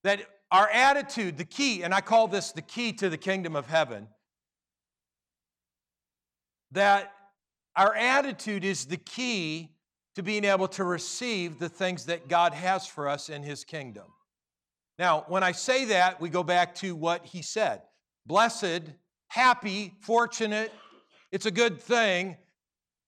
that 0.03 0.23
our 0.51 0.69
attitude, 0.71 1.37
the 1.37 1.45
key, 1.45 1.83
and 1.83 1.95
I 1.95 2.01
call 2.01 2.27
this 2.27 2.53
the 2.53 2.63
key 2.63 2.93
to 2.95 3.11
the 3.11 3.19
kingdom 3.19 3.55
of 3.55 3.67
heaven, 3.67 4.09
that 6.73 7.13
our 7.77 7.95
attitude 7.95 8.65
is 8.65 8.87
the 8.87 8.97
key 8.97 9.77
to 10.15 10.23
being 10.23 10.45
able 10.45 10.69
to 10.69 10.85
receive 10.85 11.59
the 11.59 11.69
things 11.69 12.07
that 12.07 12.29
God 12.29 12.55
has 12.55 12.87
for 12.87 13.09
us 13.09 13.29
in 13.29 13.43
His 13.43 13.63
kingdom. 13.63 14.07
Now, 14.99 15.25
when 15.29 15.43
I 15.43 15.53
say 15.53 15.85
that, 15.87 16.21
we 16.21 16.31
go 16.31 16.43
back 16.43 16.75
to 16.77 16.97
what 16.97 17.27
He 17.27 17.43
said 17.43 17.83
Blessed, 18.27 18.83
happy, 19.29 19.93
fortunate, 20.01 20.73
it's 21.31 21.47
a 21.47 21.51
good 21.51 21.81
thing, 21.81 22.39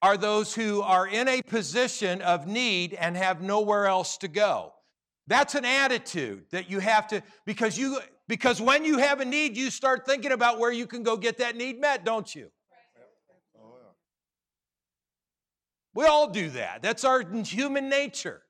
are 0.03 0.17
those 0.17 0.53
who 0.53 0.83
are 0.83 1.07
in 1.07 1.29
a 1.29 1.41
position 1.43 2.21
of 2.23 2.47
need 2.47 2.93
and 2.95 3.17
have 3.17 3.41
nowhere 3.41 3.87
else 3.87 4.19
to 4.19 4.29
go. 4.29 4.73
That's 5.29 5.55
an 5.55 5.65
attitude 5.65 6.47
that 6.51 6.69
you 6.69 6.81
have 6.81 7.07
to, 7.09 7.23
because 7.47 7.79
you, 7.79 8.01
because 8.27 8.61
when 8.61 8.85
you 8.85 8.99
have 8.99 9.21
a 9.21 9.25
need, 9.25 9.57
you 9.57 9.71
start 9.71 10.05
thinking 10.05 10.33
about 10.33 10.59
where 10.59 10.73
you 10.73 10.87
can 10.87 11.05
go 11.05 11.17
get 11.17 11.39
that 11.39 11.57
need 11.57 11.81
met, 11.81 12.05
don't 12.05 12.35
you? 12.35 12.51
We 15.95 16.07
all 16.07 16.29
do 16.29 16.51
that. 16.51 16.83
That's 16.83 17.05
our 17.05 17.23
human 17.45 17.89
nature. 17.89 18.43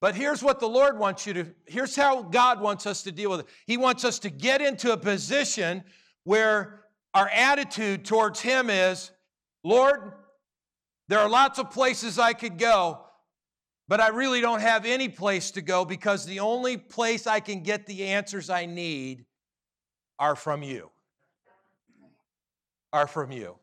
But 0.00 0.14
here's 0.14 0.42
what 0.42 0.60
the 0.60 0.68
Lord 0.68 0.98
wants 0.98 1.26
you 1.26 1.34
to, 1.34 1.46
here's 1.66 1.96
how 1.96 2.22
God 2.22 2.60
wants 2.60 2.86
us 2.86 3.02
to 3.04 3.12
deal 3.12 3.30
with 3.30 3.40
it. 3.40 3.46
He 3.66 3.76
wants 3.76 4.04
us 4.04 4.18
to 4.20 4.30
get 4.30 4.60
into 4.60 4.92
a 4.92 4.96
position 4.96 5.82
where 6.24 6.84
our 7.18 7.28
attitude 7.28 8.04
towards 8.04 8.40
Him 8.40 8.70
is, 8.70 9.10
Lord, 9.64 10.12
there 11.08 11.18
are 11.18 11.28
lots 11.28 11.58
of 11.58 11.70
places 11.70 12.18
I 12.18 12.32
could 12.32 12.58
go, 12.58 13.00
but 13.88 14.00
I 14.00 14.08
really 14.08 14.40
don't 14.40 14.60
have 14.60 14.84
any 14.84 15.08
place 15.08 15.50
to 15.52 15.62
go 15.62 15.84
because 15.84 16.26
the 16.26 16.40
only 16.40 16.76
place 16.76 17.26
I 17.26 17.40
can 17.40 17.62
get 17.62 17.86
the 17.86 18.04
answers 18.04 18.50
I 18.50 18.66
need 18.66 19.24
are 20.18 20.36
from 20.36 20.62
you. 20.62 20.90
Are 22.92 23.06
from 23.06 23.32
you 23.32 23.56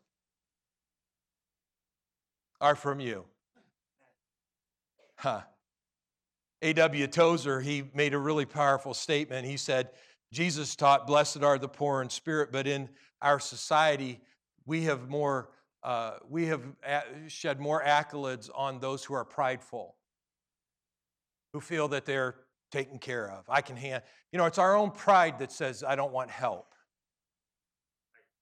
are 2.62 2.76
from 2.76 3.00
you. 3.00 3.26
Huh. 5.18 5.42
A.W. 6.62 7.08
Tozer, 7.08 7.62
he 7.62 7.84
made 7.94 8.14
a 8.14 8.18
really 8.18 8.46
powerful 8.46 8.94
statement. 8.94 9.46
He 9.46 9.58
said, 9.58 9.90
Jesus 10.32 10.76
taught, 10.76 11.06
Blessed 11.06 11.44
are 11.44 11.60
the 11.60 11.68
poor 11.68 12.02
in 12.02 12.10
spirit, 12.10 12.52
but 12.52 12.66
in 12.66 12.90
our 13.26 13.40
society, 13.40 14.22
we 14.66 14.84
have 14.84 15.10
more. 15.10 15.50
Uh, 15.84 16.18
we 16.28 16.48
have 16.48 16.64
shed 17.28 17.60
more 17.60 17.84
accolades 17.84 18.50
on 18.56 18.80
those 18.80 19.04
who 19.04 19.14
are 19.14 19.24
prideful, 19.24 19.96
who 21.54 21.62
feel 21.62 21.88
that 21.88 22.08
they're 22.08 22.38
taken 22.72 22.98
care 22.98 23.30
of. 23.30 23.46
I 23.48 23.62
can 23.62 23.76
hand, 23.76 24.02
you 24.32 24.40
know, 24.40 24.46
it's 24.46 24.58
our 24.58 24.76
own 24.76 24.90
pride 24.90 25.38
that 25.40 25.52
says, 25.52 25.84
I 25.84 25.96
don't 25.96 26.12
want 26.12 26.32
help. 26.32 26.74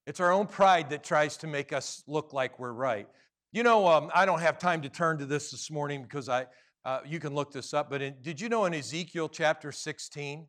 It's 0.08 0.22
our 0.22 0.32
own 0.32 0.48
pride 0.48 0.90
that 0.92 1.04
tries 1.04 1.36
to 1.38 1.48
make 1.48 1.74
us 1.74 2.02
look 2.08 2.32
like 2.32 2.60
we're 2.60 2.72
right. 2.72 3.10
You 3.52 3.63
know, 3.63 3.88
um, 3.88 4.10
I 4.16 4.25
don't 4.25 4.40
have 4.40 4.58
time 4.58 4.82
to 4.84 4.90
turn 4.90 5.18
to 5.18 5.25
this 5.25 5.52
this 5.52 5.70
morning 5.70 6.02
because 6.02 6.30
I, 6.30 6.46
uh, 6.86 7.00
you 7.06 7.20
can 7.20 7.36
look 7.36 7.52
this 7.52 7.74
up, 7.74 7.90
but 7.90 8.02
in, 8.02 8.16
did 8.22 8.40
you 8.40 8.48
know 8.48 8.63
in 8.66 8.74
Ezekiel 8.74 9.28
chapter 9.28 9.74
16, 9.74 10.48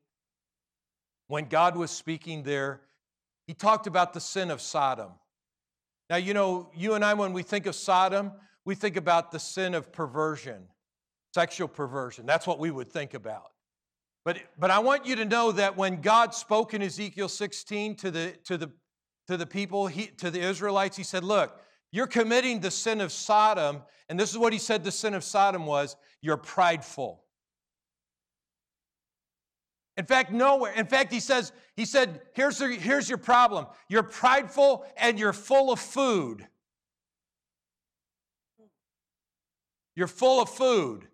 when 1.26 1.46
God 1.46 1.76
was 1.76 1.90
speaking 1.90 2.44
there, 2.44 2.82
he 3.46 3.54
talked 3.54 3.86
about 3.86 4.12
the 4.12 4.20
sin 4.20 4.50
of 4.50 4.60
Sodom. 4.60 5.12
Now, 6.10 6.16
you 6.16 6.34
know, 6.34 6.70
you 6.74 6.94
and 6.94 7.04
I, 7.04 7.14
when 7.14 7.32
we 7.32 7.42
think 7.42 7.66
of 7.66 7.74
Sodom, 7.74 8.32
we 8.64 8.74
think 8.74 8.96
about 8.96 9.30
the 9.30 9.38
sin 9.38 9.74
of 9.74 9.92
perversion, 9.92 10.68
sexual 11.34 11.68
perversion. 11.68 12.26
That's 12.26 12.46
what 12.46 12.58
we 12.58 12.70
would 12.70 12.88
think 12.88 13.14
about. 13.14 13.50
But, 14.24 14.38
but 14.58 14.70
I 14.70 14.78
want 14.78 15.04
you 15.04 15.16
to 15.16 15.24
know 15.24 15.52
that 15.52 15.76
when 15.76 16.00
God 16.00 16.34
spoke 16.34 16.72
in 16.72 16.82
Ezekiel 16.82 17.28
16 17.28 17.96
to 17.96 18.10
the, 18.10 18.34
to 18.44 18.56
the, 18.56 18.70
to 19.28 19.36
the 19.36 19.46
people, 19.46 19.86
he, 19.86 20.06
to 20.06 20.30
the 20.30 20.40
Israelites, 20.40 20.96
he 20.96 21.02
said, 21.02 21.24
Look, 21.24 21.60
you're 21.92 22.06
committing 22.06 22.60
the 22.60 22.70
sin 22.70 23.00
of 23.00 23.12
Sodom, 23.12 23.82
and 24.08 24.18
this 24.18 24.30
is 24.30 24.38
what 24.38 24.52
he 24.52 24.58
said 24.58 24.82
the 24.82 24.90
sin 24.90 25.14
of 25.14 25.24
Sodom 25.24 25.66
was 25.66 25.96
you're 26.22 26.36
prideful. 26.38 27.23
In 29.96 30.06
fact, 30.06 30.32
nowhere. 30.32 30.72
In 30.72 30.86
fact, 30.86 31.12
he 31.12 31.20
says, 31.20 31.52
he 31.76 31.84
said, 31.84 32.20
here's, 32.34 32.58
the, 32.58 32.68
here's 32.68 33.08
your 33.08 33.18
problem. 33.18 33.66
You're 33.88 34.02
prideful 34.02 34.84
and 34.96 35.18
you're 35.18 35.32
full 35.32 35.72
of 35.72 35.78
food. 35.78 36.46
You're 39.94 40.08
full 40.08 40.42
of 40.42 40.48
food. 40.48 41.06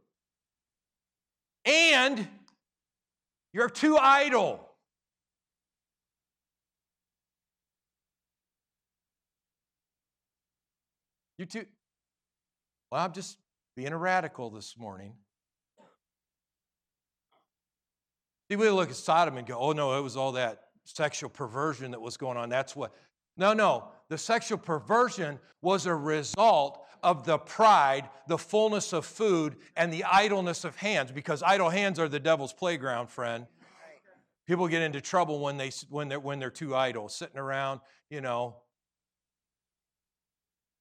And 1.66 2.26
you're 3.52 3.68
too 3.68 3.98
idle. 3.98 4.66
You 11.36 11.46
too. 11.46 11.66
Well, 12.90 13.02
I'm 13.02 13.12
just 13.12 13.36
being 13.76 13.92
a 13.92 13.98
radical 13.98 14.50
this 14.50 14.76
morning. 14.78 15.14
See, 18.50 18.56
we 18.56 18.68
look 18.68 18.90
at 18.90 18.96
Sodom 18.96 19.36
and 19.36 19.46
go, 19.46 19.56
oh 19.56 19.72
no, 19.72 19.96
it 19.96 20.02
was 20.02 20.16
all 20.16 20.32
that 20.32 20.64
sexual 20.84 21.30
perversion 21.30 21.92
that 21.92 22.00
was 22.00 22.16
going 22.16 22.36
on. 22.36 22.48
That's 22.48 22.74
what. 22.74 22.92
No, 23.36 23.52
no. 23.52 23.84
The 24.08 24.18
sexual 24.18 24.58
perversion 24.58 25.38
was 25.62 25.86
a 25.86 25.94
result 25.94 26.84
of 27.02 27.24
the 27.24 27.38
pride, 27.38 28.10
the 28.26 28.36
fullness 28.36 28.92
of 28.92 29.06
food, 29.06 29.56
and 29.76 29.92
the 29.92 30.02
idleness 30.02 30.64
of 30.64 30.74
hands, 30.76 31.12
because 31.12 31.42
idle 31.44 31.70
hands 31.70 32.00
are 32.00 32.08
the 32.08 32.18
devil's 32.18 32.52
playground, 32.52 33.08
friend. 33.08 33.46
People 34.48 34.66
get 34.66 34.82
into 34.82 35.00
trouble 35.00 35.38
when, 35.38 35.56
they, 35.56 35.70
when, 35.88 36.08
they're, 36.08 36.18
when 36.18 36.40
they're 36.40 36.50
too 36.50 36.74
idle, 36.74 37.08
sitting 37.08 37.38
around, 37.38 37.80
you 38.10 38.20
know, 38.20 38.56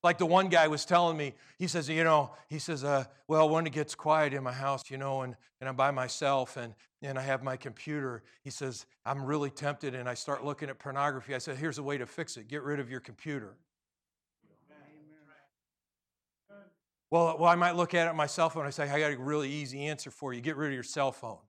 like 0.04 0.18
the 0.18 0.26
one 0.26 0.48
guy 0.48 0.68
was 0.68 0.86
telling 0.86 1.18
me, 1.18 1.34
he 1.58 1.68
says, 1.68 1.90
you 1.90 2.04
know, 2.04 2.32
he 2.48 2.58
says, 2.60 2.84
uh, 2.84 3.04
well, 3.28 3.50
when 3.50 3.68
it 3.68 3.74
gets 3.74 3.96
quiet 3.96 4.34
in 4.34 4.44
my 4.44 4.52
house, 4.52 4.90
you 4.90 4.98
know, 4.98 5.22
and, 5.22 5.36
and 5.60 5.68
I'm 5.68 5.76
by 5.76 5.92
myself 5.92 6.56
and, 6.56 6.74
and 7.02 7.18
I 7.18 7.22
have 7.22 7.44
my 7.44 7.58
computer, 7.58 8.24
he 8.42 8.50
says, 8.50 8.86
I'm 9.06 9.26
really 9.26 9.50
tempted 9.50 9.96
and 9.96 10.08
I 10.08 10.14
start 10.14 10.46
looking 10.46 10.70
at 10.70 10.80
pornography. 10.80 11.36
I 11.36 11.38
said, 11.38 11.58
here's 11.58 11.78
a 11.78 11.84
way 11.84 11.98
to 11.98 12.06
fix 12.06 12.38
it 12.38 12.48
get 12.48 12.64
rid 12.64 12.80
of 12.80 12.90
your 12.90 13.02
computer. 13.02 13.56
Well, 17.12 17.38
well, 17.40 17.50
I 17.50 17.56
might 17.56 17.76
look 17.76 17.96
at 17.96 18.06
it 18.06 18.10
on 18.10 18.16
my 18.16 18.28
cell 18.28 18.52
phone. 18.52 18.68
I 18.68 18.70
say, 18.70 18.88
I 18.88 19.00
got 19.00 19.12
a 19.12 19.18
really 19.18 19.50
easy 19.50 19.88
answer 19.88 20.12
for 20.12 20.32
you. 20.32 20.42
Get 20.42 20.56
rid 20.56 20.68
of 20.68 20.76
your 20.76 20.84
cell 20.84 21.12
phone. 21.12 21.40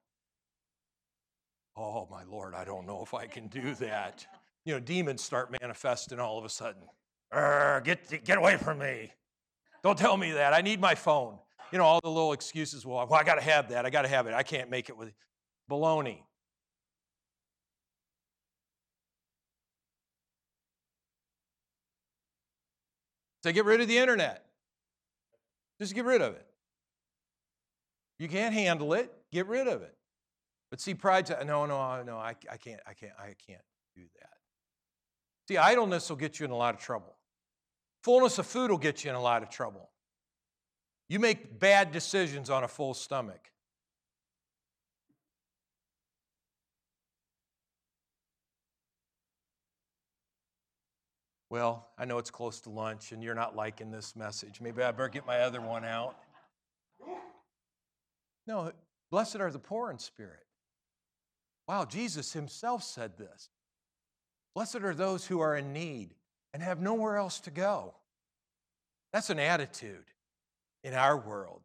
Oh, 1.77 2.09
my 2.11 2.25
Lord, 2.25 2.55
I 2.55 2.65
don't 2.65 2.87
know 2.87 3.03
if 3.03 3.13
I 3.13 3.27
can 3.27 3.47
do 3.49 3.75
that. 3.75 4.27
You 4.65 4.73
know, 4.73 4.81
demons 4.81 5.23
start 5.23 5.55
manifesting 5.61 6.19
all 6.19 6.39
of 6.39 6.47
a 6.47 6.49
sudden 6.49 6.83
get, 7.33 8.25
get 8.25 8.39
away 8.39 8.57
from 8.57 8.79
me. 8.79 9.13
Don't 9.83 9.99
tell 9.99 10.17
me 10.17 10.33
that. 10.33 10.53
I 10.53 10.61
need 10.61 10.81
my 10.81 10.95
phone. 10.95 11.39
You 11.73 11.79
know, 11.79 11.85
all 11.85 12.01
the 12.03 12.11
little 12.11 12.33
excuses. 12.33 12.85
Well, 12.85 13.07
well 13.09 13.21
I 13.21 13.25
got 13.25 13.37
to 13.37 13.41
have 13.41 13.69
that. 13.71 13.87
I 13.87 13.91
got 13.91 14.03
to 14.03 14.09
have 14.09 14.27
it. 14.27 14.35
I 14.35 14.43
can't 14.43 14.71
make 14.71 14.89
it 14.89 14.97
with 14.97 15.13
baloney. 15.71 16.19
So 23.43 23.53
get 23.53 23.65
rid 23.65 23.81
of 23.81 23.89
the 23.89 23.97
internet. 23.97 24.45
Just 25.81 25.95
get 25.95 26.05
rid 26.05 26.21
of 26.21 26.35
it. 26.35 26.47
You 28.19 28.29
can't 28.29 28.53
handle 28.53 28.93
it. 28.93 29.11
Get 29.33 29.47
rid 29.47 29.67
of 29.67 29.81
it. 29.81 29.97
But 30.71 30.81
see, 30.81 30.93
pride. 30.93 31.31
No, 31.47 31.65
no, 31.65 32.03
no. 32.03 32.19
I, 32.19 32.35
I 32.51 32.57
can't. 32.59 32.81
I 32.87 32.93
can't. 32.93 33.13
I 33.19 33.35
can't 33.47 33.63
do 33.97 34.03
that. 34.21 34.31
See, 35.49 35.57
idleness 35.57 36.11
will 36.11 36.17
get 36.17 36.39
you 36.39 36.45
in 36.45 36.51
a 36.51 36.57
lot 36.57 36.75
of 36.75 36.81
trouble. 36.81 37.17
Fullness 38.03 38.39
of 38.39 38.47
food 38.47 38.71
will 38.71 38.79
get 38.79 39.05
you 39.05 39.11
in 39.11 39.17
a 39.17 39.21
lot 39.21 39.43
of 39.43 39.51
trouble. 39.51 39.91
You 41.09 41.19
make 41.19 41.59
bad 41.59 41.93
decisions 41.93 42.49
on 42.49 42.65
a 42.65 42.69
full 42.69 42.95
stomach. 42.95 43.51
Well, 51.51 51.89
I 51.99 52.05
know 52.05 52.19
it's 52.19 52.31
close 52.31 52.61
to 52.61 52.71
lunch 52.71 53.11
and 53.11 53.25
you're 53.25 53.35
not 53.35 53.57
liking 53.57 53.91
this 53.91 54.15
message. 54.15 54.61
Maybe 54.61 54.83
I 54.83 54.93
better 54.93 55.09
get 55.09 55.27
my 55.27 55.41
other 55.41 55.61
one 55.61 55.85
out. 55.85 56.15
No, 58.47 58.73
blessed 59.11 59.37
are 59.41 59.51
the 59.51 59.59
poor 59.59 59.91
in 59.91 59.99
spirit. 59.99 60.47
Wow, 61.67 61.85
Jesus 61.85 62.33
himself 62.33 62.85
said 62.85 63.19
this. 63.19 63.49
Blessed 64.55 64.77
are 64.77 64.95
those 64.95 65.27
who 65.27 65.41
are 65.41 65.57
in 65.57 65.73
need 65.73 66.15
and 66.53 66.63
have 66.63 66.81
nowhere 66.81 67.17
else 67.17 67.41
to 67.41 67.51
go. 67.51 67.95
That's 69.13 69.31
an 69.31 69.39
attitude 69.39 70.05
in 70.85 70.95
our 70.95 71.17
world. 71.17 71.61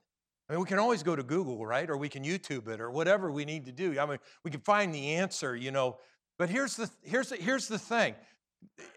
I 0.50 0.54
mean, 0.54 0.60
we 0.60 0.68
can 0.68 0.78
always 0.78 1.04
go 1.04 1.16
to 1.16 1.24
Google, 1.24 1.66
right? 1.66 1.90
Or 1.90 1.98
we 1.98 2.10
can 2.10 2.24
YouTube 2.24 2.68
it 2.68 2.80
or 2.80 2.92
whatever 2.92 3.32
we 3.32 3.46
need 3.46 3.66
to 3.66 3.72
do. 3.72 4.00
I 4.00 4.06
mean, 4.06 4.20
we 4.44 4.52
can 4.52 4.62
find 4.62 4.94
the 4.94 5.16
answer, 5.16 5.56
you 5.56 5.72
know. 5.72 5.98
But 6.38 6.50
here's 6.50 6.76
the, 6.76 6.90
here's 7.02 7.30
the, 7.30 7.38
here's 7.38 7.68
the 7.68 7.80
thing. 7.80 8.14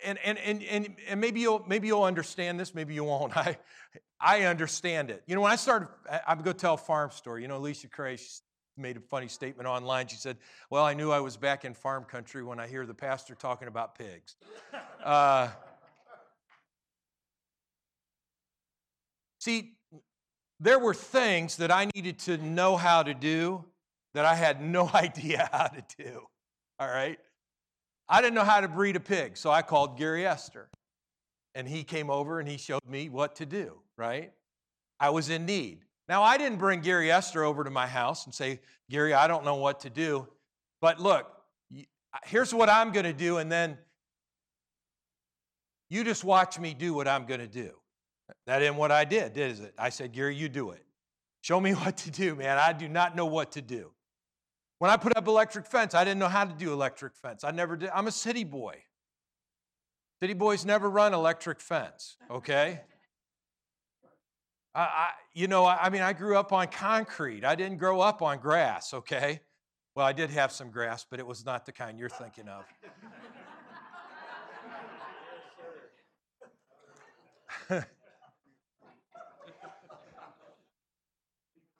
And, 0.04 0.18
and, 0.24 0.38
and, 0.38 0.62
and, 0.62 0.96
and 1.08 1.20
maybe, 1.20 1.40
you'll, 1.40 1.64
maybe 1.66 1.88
you'll 1.88 2.02
understand 2.02 2.58
this, 2.58 2.74
maybe 2.74 2.94
you 2.94 3.04
won't. 3.04 3.36
I, 3.36 3.58
I 4.20 4.42
understand 4.42 5.10
it. 5.10 5.22
You 5.26 5.34
know, 5.34 5.40
when 5.40 5.52
I 5.52 5.56
started, 5.56 5.88
I'm 6.26 6.38
going 6.42 6.56
to 6.56 6.60
tell 6.60 6.74
a 6.74 6.78
farm 6.78 7.10
story. 7.10 7.42
You 7.42 7.48
know, 7.48 7.56
Alicia 7.56 7.88
Cray, 7.88 8.18
made 8.78 8.96
a 8.96 9.00
funny 9.00 9.28
statement 9.28 9.68
online. 9.68 10.06
She 10.06 10.16
said, 10.16 10.36
Well, 10.70 10.84
I 10.84 10.94
knew 10.94 11.10
I 11.10 11.20
was 11.20 11.36
back 11.36 11.64
in 11.64 11.74
farm 11.74 12.04
country 12.04 12.44
when 12.44 12.60
I 12.60 12.68
hear 12.68 12.86
the 12.86 12.94
pastor 12.94 13.34
talking 13.34 13.68
about 13.68 13.98
pigs. 13.98 14.36
Uh, 15.04 15.48
see, 19.38 19.74
there 20.60 20.78
were 20.78 20.94
things 20.94 21.56
that 21.56 21.70
I 21.70 21.88
needed 21.94 22.18
to 22.20 22.38
know 22.38 22.76
how 22.76 23.02
to 23.02 23.14
do 23.14 23.64
that 24.14 24.24
I 24.24 24.34
had 24.34 24.60
no 24.60 24.90
idea 24.94 25.48
how 25.52 25.66
to 25.66 25.84
do. 25.98 26.22
All 26.78 26.88
right? 26.88 27.18
I 28.08 28.20
didn't 28.20 28.34
know 28.34 28.44
how 28.44 28.60
to 28.60 28.68
breed 28.68 28.96
a 28.96 29.00
pig, 29.00 29.36
so 29.36 29.50
I 29.50 29.62
called 29.62 29.98
Gary 29.98 30.26
Esther. 30.26 30.68
And 31.54 31.68
he 31.68 31.82
came 31.82 32.10
over 32.10 32.40
and 32.40 32.48
he 32.48 32.56
showed 32.56 32.84
me 32.88 33.08
what 33.08 33.36
to 33.36 33.46
do, 33.46 33.80
right? 33.96 34.32
I 35.00 35.10
was 35.10 35.28
in 35.28 35.46
need. 35.46 35.84
Now, 36.08 36.22
I 36.22 36.38
didn't 36.38 36.58
bring 36.58 36.80
Gary 36.80 37.10
Esther 37.10 37.44
over 37.44 37.64
to 37.64 37.70
my 37.70 37.86
house 37.86 38.24
and 38.24 38.34
say, 38.34 38.60
Gary, 38.88 39.12
I 39.12 39.26
don't 39.28 39.44
know 39.44 39.56
what 39.56 39.80
to 39.80 39.90
do. 39.90 40.26
But 40.80 41.00
look, 41.00 41.26
here's 42.24 42.54
what 42.54 42.70
I'm 42.70 42.92
going 42.92 43.04
to 43.04 43.12
do, 43.12 43.38
and 43.38 43.50
then 43.50 43.76
you 45.90 46.04
just 46.04 46.24
watch 46.24 46.58
me 46.58 46.74
do 46.74 46.94
what 46.94 47.08
I'm 47.08 47.26
going 47.26 47.40
to 47.40 47.46
do. 47.46 47.72
That 48.46 48.62
ain't 48.62 48.74
what 48.76 48.92
I 48.92 49.04
did, 49.04 49.32
did, 49.34 49.50
is 49.50 49.60
it? 49.60 49.74
I 49.78 49.90
said, 49.90 50.12
Gary, 50.12 50.34
you 50.34 50.48
do 50.48 50.70
it. 50.70 50.84
Show 51.40 51.60
me 51.60 51.72
what 51.74 51.96
to 51.98 52.10
do, 52.10 52.34
man. 52.34 52.58
I 52.58 52.72
do 52.72 52.88
not 52.88 53.16
know 53.16 53.26
what 53.26 53.52
to 53.52 53.62
do. 53.62 53.90
When 54.78 54.90
I 54.90 54.96
put 54.96 55.16
up 55.16 55.26
electric 55.26 55.66
fence, 55.66 55.94
I 55.94 56.04
didn't 56.04 56.20
know 56.20 56.28
how 56.28 56.44
to 56.44 56.54
do 56.54 56.72
electric 56.72 57.16
fence. 57.16 57.42
I 57.42 57.50
never 57.50 57.76
did. 57.76 57.90
I'm 57.92 58.06
a 58.06 58.12
city 58.12 58.44
boy. 58.44 58.76
City 60.20 60.34
boys 60.34 60.64
never 60.64 60.88
run 60.88 61.14
electric 61.14 61.60
fence, 61.60 62.16
okay? 62.30 62.80
I, 64.74 64.80
I, 64.80 65.10
you 65.32 65.46
know, 65.46 65.64
I, 65.64 65.78
I 65.82 65.90
mean, 65.90 66.02
I 66.02 66.12
grew 66.12 66.36
up 66.36 66.52
on 66.52 66.66
concrete. 66.68 67.44
I 67.44 67.54
didn't 67.54 67.78
grow 67.78 68.00
up 68.00 68.20
on 68.22 68.38
grass, 68.38 68.94
okay? 68.94 69.40
Well, 69.94 70.06
I 70.06 70.12
did 70.12 70.30
have 70.30 70.52
some 70.52 70.70
grass, 70.70 71.06
but 71.08 71.18
it 71.18 71.26
was 71.26 71.44
not 71.44 71.66
the 71.66 71.72
kind 71.72 71.98
you're 71.98 72.08
thinking 72.08 72.48
of. 72.48 72.64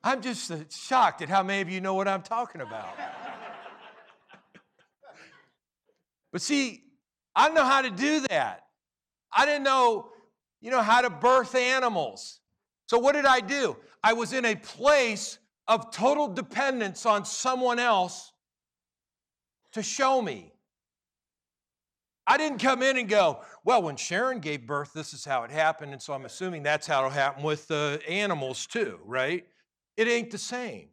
I'm 0.02 0.22
just 0.22 0.50
uh, 0.50 0.58
shocked 0.70 1.22
at 1.22 1.28
how 1.28 1.42
many 1.42 1.60
of 1.60 1.68
you 1.68 1.80
know 1.80 1.94
what 1.94 2.08
I'm 2.08 2.22
talking 2.22 2.60
about. 2.60 2.96
but 6.32 6.40
see, 6.40 6.82
I 7.34 7.48
know 7.50 7.64
how 7.64 7.82
to 7.82 7.90
do 7.90 8.20
that. 8.28 8.64
I 9.32 9.44
didn't 9.44 9.64
know, 9.64 10.10
you 10.60 10.70
know, 10.70 10.82
how 10.82 11.00
to 11.00 11.10
birth 11.10 11.54
animals. 11.54 12.40
So 12.86 12.98
what 12.98 13.12
did 13.12 13.26
I 13.26 13.40
do? 13.40 13.76
I 14.02 14.12
was 14.12 14.32
in 14.32 14.44
a 14.44 14.54
place 14.54 15.38
of 15.66 15.90
total 15.90 16.28
dependence 16.28 17.04
on 17.04 17.24
someone 17.24 17.78
else 17.78 18.32
to 19.72 19.82
show 19.82 20.22
me. 20.22 20.52
I 22.26 22.36
didn't 22.36 22.58
come 22.58 22.82
in 22.82 22.98
and 22.98 23.08
go, 23.08 23.40
well, 23.64 23.82
when 23.82 23.96
Sharon 23.96 24.40
gave 24.40 24.66
birth, 24.66 24.92
this 24.92 25.14
is 25.14 25.24
how 25.24 25.44
it 25.44 25.50
happened. 25.50 25.92
And 25.92 26.00
so 26.00 26.12
I'm 26.12 26.24
assuming 26.26 26.62
that's 26.62 26.86
how 26.86 26.98
it'll 26.98 27.10
happen 27.10 27.42
with 27.42 27.66
the 27.68 28.00
animals 28.06 28.66
too, 28.66 28.98
right? 29.04 29.46
It 29.98 30.06
ain't 30.06 30.30
the 30.30 30.38
same. 30.38 30.90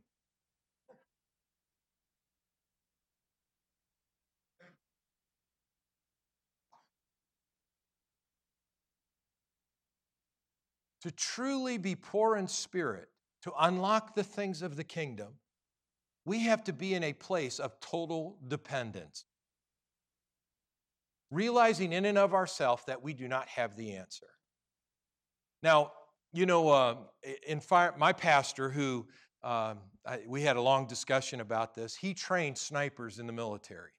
To 11.03 11.11
truly 11.11 11.77
be 11.77 11.93
poor 11.93 12.35
in 12.35 12.47
spirit, 12.47 13.09
to 13.43 13.53
unlock 13.59 14.15
the 14.15 14.23
things 14.23 14.63
of 14.63 14.75
the 14.75 14.83
kingdom, 14.83 15.33
we 16.25 16.39
have 16.39 16.63
to 16.63 16.73
be 16.73 16.95
in 16.95 17.03
a 17.03 17.13
place 17.13 17.59
of 17.59 17.79
total 17.79 18.39
dependence. 18.47 19.25
Realizing 21.29 21.93
in 21.93 22.05
and 22.05 22.17
of 22.17 22.33
ourselves 22.33 22.81
that 22.87 23.03
we 23.03 23.13
do 23.13 23.27
not 23.27 23.47
have 23.49 23.75
the 23.75 23.93
answer. 23.93 24.25
Now, 25.61 25.91
you 26.35 26.45
know, 26.45 26.69
uh, 26.69 26.95
in 27.47 27.61
fire, 27.61 27.93
my 27.97 28.11
pastor, 28.11 28.69
who 28.69 29.07
um, 29.43 29.79
I, 30.05 30.19
we 30.27 30.41
had 30.41 30.57
a 30.57 30.61
long 30.61 30.85
discussion 30.85 31.39
about 31.39 31.73
this, 31.73 31.95
he 31.95 32.13
trained 32.13 32.57
snipers 32.57 33.19
in 33.19 33.25
the 33.25 33.33
military, 33.33 33.91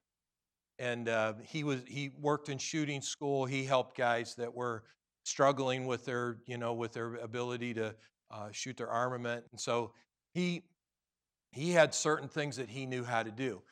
and 0.77 1.09
uh, 1.09 1.33
he 1.43 1.63
was 1.63 1.81
he 1.87 2.11
worked 2.19 2.49
in 2.49 2.59
shooting 2.59 3.01
school. 3.01 3.45
He 3.45 3.63
helped 3.63 3.97
guys 3.97 4.35
that 4.35 4.53
were 4.53 4.83
struggling 5.23 5.87
with 5.87 6.05
their 6.05 6.37
you 6.45 6.57
know 6.57 6.73
with 6.73 6.93
their 6.93 7.15
ability 7.15 7.73
to 7.73 7.95
uh, 8.29 8.49
shoot 8.51 8.77
their 8.77 8.89
armament, 8.89 9.45
and 9.51 9.59
so 9.59 9.93
he 10.33 10.61
he 11.51 11.71
had 11.71 11.95
certain 11.95 12.27
things 12.27 12.57
that 12.57 12.69
he 12.69 12.85
knew 12.85 13.03
how 13.03 13.23
to 13.23 13.31
do. 13.31 13.63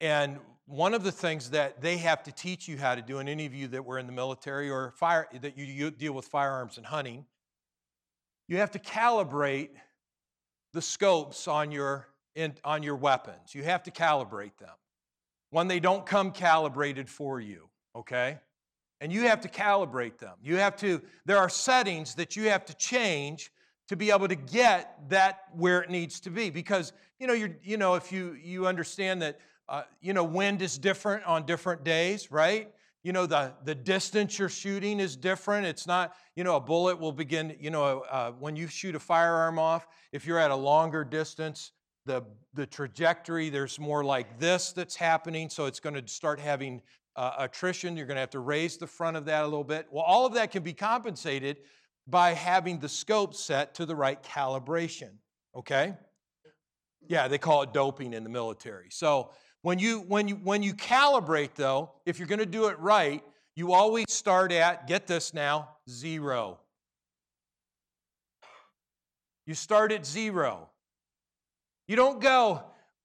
And 0.00 0.38
one 0.66 0.94
of 0.94 1.02
the 1.02 1.12
things 1.12 1.50
that 1.50 1.80
they 1.80 1.96
have 1.96 2.22
to 2.24 2.32
teach 2.32 2.68
you 2.68 2.78
how 2.78 2.94
to 2.94 3.02
do, 3.02 3.18
and 3.18 3.28
any 3.28 3.46
of 3.46 3.54
you 3.54 3.66
that 3.68 3.84
were 3.84 3.98
in 3.98 4.06
the 4.06 4.12
military 4.12 4.70
or 4.70 4.92
fire 4.92 5.26
that 5.40 5.58
you, 5.58 5.64
you 5.64 5.90
deal 5.90 6.12
with 6.12 6.26
firearms 6.26 6.76
and 6.76 6.86
hunting, 6.86 7.26
you 8.52 8.58
have 8.58 8.70
to 8.72 8.78
calibrate 8.78 9.70
the 10.74 10.82
scopes 10.82 11.48
on 11.48 11.72
your, 11.72 12.06
in, 12.34 12.52
on 12.64 12.82
your 12.82 12.96
weapons. 12.96 13.54
You 13.54 13.62
have 13.62 13.82
to 13.84 13.90
calibrate 13.90 14.58
them 14.58 14.74
when 15.48 15.68
they 15.68 15.80
don't 15.80 16.04
come 16.04 16.30
calibrated 16.32 17.08
for 17.08 17.40
you, 17.40 17.70
okay? 17.96 18.38
And 19.00 19.10
you 19.10 19.22
have 19.22 19.40
to 19.40 19.48
calibrate 19.48 20.18
them. 20.18 20.34
You 20.42 20.56
have 20.56 20.76
to, 20.76 21.00
there 21.24 21.38
are 21.38 21.48
settings 21.48 22.14
that 22.16 22.36
you 22.36 22.50
have 22.50 22.66
to 22.66 22.74
change 22.74 23.50
to 23.88 23.96
be 23.96 24.10
able 24.10 24.28
to 24.28 24.34
get 24.34 24.98
that 25.08 25.44
where 25.54 25.80
it 25.80 25.88
needs 25.88 26.20
to 26.20 26.30
be. 26.30 26.50
Because, 26.50 26.92
you 27.18 27.26
know, 27.26 27.32
you're, 27.32 27.56
you 27.62 27.78
know, 27.78 27.94
if 27.94 28.12
you, 28.12 28.36
you 28.44 28.66
understand 28.66 29.22
that, 29.22 29.38
uh, 29.66 29.84
you 30.02 30.12
know, 30.12 30.24
wind 30.24 30.60
is 30.60 30.76
different 30.76 31.24
on 31.24 31.46
different 31.46 31.84
days, 31.84 32.30
right? 32.30 32.70
You 33.02 33.12
know 33.12 33.26
the, 33.26 33.52
the 33.64 33.74
distance 33.74 34.38
you're 34.38 34.48
shooting 34.48 35.00
is 35.00 35.16
different. 35.16 35.66
It's 35.66 35.86
not 35.86 36.14
you 36.36 36.44
know 36.44 36.56
a 36.56 36.60
bullet 36.60 36.98
will 36.98 37.12
begin 37.12 37.56
you 37.60 37.70
know 37.70 38.04
uh, 38.10 38.32
when 38.32 38.56
you 38.56 38.66
shoot 38.66 38.94
a 38.94 39.00
firearm 39.00 39.58
off 39.58 39.86
if 40.12 40.26
you're 40.26 40.38
at 40.38 40.50
a 40.50 40.56
longer 40.56 41.04
distance 41.04 41.72
the, 42.04 42.24
the 42.54 42.66
trajectory 42.66 43.48
there's 43.48 43.78
more 43.78 44.04
like 44.04 44.38
this 44.38 44.72
that's 44.72 44.96
happening 44.96 45.48
so 45.48 45.66
it's 45.66 45.80
going 45.80 45.94
to 45.94 46.06
start 46.08 46.40
having 46.40 46.82
uh, 47.14 47.32
attrition. 47.38 47.96
You're 47.96 48.06
going 48.06 48.16
to 48.16 48.20
have 48.20 48.30
to 48.30 48.40
raise 48.40 48.78
the 48.78 48.86
front 48.86 49.16
of 49.16 49.26
that 49.26 49.42
a 49.42 49.46
little 49.46 49.64
bit. 49.64 49.86
Well 49.90 50.04
all 50.04 50.26
of 50.26 50.34
that 50.34 50.50
can 50.50 50.62
be 50.62 50.72
compensated 50.72 51.58
by 52.06 52.32
having 52.32 52.80
the 52.80 52.88
scope 52.88 53.34
set 53.34 53.74
to 53.74 53.86
the 53.86 53.94
right 53.94 54.22
calibration 54.22 55.10
okay? 55.54 55.94
Yeah 57.08 57.28
they 57.28 57.38
call 57.38 57.62
it 57.62 57.72
doping 57.72 58.14
in 58.14 58.24
the 58.24 58.30
military. 58.30 58.88
So 58.90 59.30
when 59.62 59.78
you, 59.78 60.00
when 60.00 60.28
you, 60.28 60.34
when 60.36 60.62
you 60.62 60.74
calibrate, 60.74 61.54
though, 61.54 61.90
if 62.04 62.18
you're 62.18 62.28
going 62.28 62.40
to 62.40 62.46
do 62.46 62.66
it 62.66 62.78
right, 62.78 63.22
you 63.54 63.72
always 63.72 64.06
start 64.08 64.52
at, 64.52 64.86
get 64.86 65.06
this 65.06 65.32
now, 65.32 65.68
zero. 65.88 66.58
You 69.46 69.54
start 69.54 69.92
at 69.92 70.04
zero. 70.06 70.68
You 71.86 71.96
don't 71.96 72.20
go, 72.20 72.62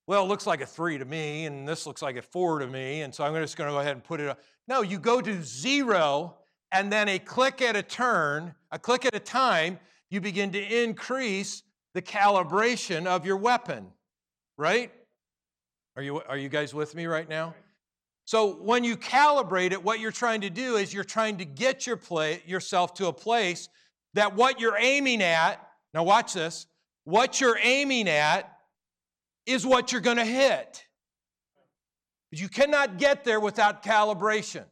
well, 0.07 0.23
it 0.23 0.27
looks 0.27 0.47
like 0.47 0.61
a 0.61 0.65
three 0.65 0.97
to 0.97 1.05
me, 1.05 1.45
and 1.45 1.67
this 1.67 1.85
looks 1.85 2.01
like 2.01 2.15
a 2.15 2.21
four 2.21 2.59
to 2.59 2.67
me, 2.67 3.01
and 3.01 3.13
so 3.13 3.23
I'm 3.23 3.33
just 3.35 3.57
going 3.57 3.67
to 3.67 3.73
go 3.73 3.79
ahead 3.79 3.93
and 3.93 4.03
put 4.03 4.19
it 4.19 4.27
up. 4.27 4.39
No, 4.67 4.81
you 4.81 4.99
go 4.99 5.21
to 5.21 5.43
zero, 5.43 6.37
and 6.71 6.91
then 6.91 7.07
a 7.09 7.19
click 7.19 7.61
at 7.61 7.75
a 7.75 7.83
turn, 7.83 8.53
a 8.71 8.79
click 8.79 9.05
at 9.05 9.15
a 9.15 9.19
time, 9.19 9.79
you 10.09 10.21
begin 10.21 10.51
to 10.51 10.83
increase 10.83 11.63
the 11.93 12.01
calibration 12.01 13.05
of 13.05 13.25
your 13.25 13.37
weapon, 13.37 13.87
right? 14.57 14.91
Are 15.97 16.03
you, 16.03 16.21
are 16.21 16.37
you 16.37 16.47
guys 16.47 16.75
with 16.75 16.93
me 16.93 17.07
right 17.07 17.27
now? 17.27 17.55
So 18.25 18.51
when 18.57 18.83
you 18.83 18.97
calibrate 18.97 19.71
it, 19.71 19.83
what 19.83 19.99
you're 19.99 20.11
trying 20.11 20.41
to 20.41 20.51
do 20.51 20.75
is 20.75 20.93
you're 20.93 21.03
trying 21.03 21.39
to 21.39 21.45
get 21.45 21.87
your 21.87 21.97
play, 21.97 22.43
yourself 22.45 22.93
to 22.95 23.07
a 23.07 23.13
place 23.13 23.67
that 24.13 24.35
what 24.35 24.59
you're 24.59 24.77
aiming 24.77 25.23
at, 25.23 25.55
now 25.95 26.03
watch 26.03 26.33
this, 26.33 26.67
what 27.05 27.41
you're 27.41 27.57
aiming 27.63 28.07
at 28.07 28.59
is 29.47 29.65
what 29.65 29.91
you're 29.91 30.01
going 30.01 30.17
to 30.17 30.25
hit. 30.25 30.85
But 32.29 32.41
you 32.41 32.47
cannot 32.47 32.99
get 32.99 33.23
there 33.23 33.39
without 33.39 33.81
calibration. 33.81 34.65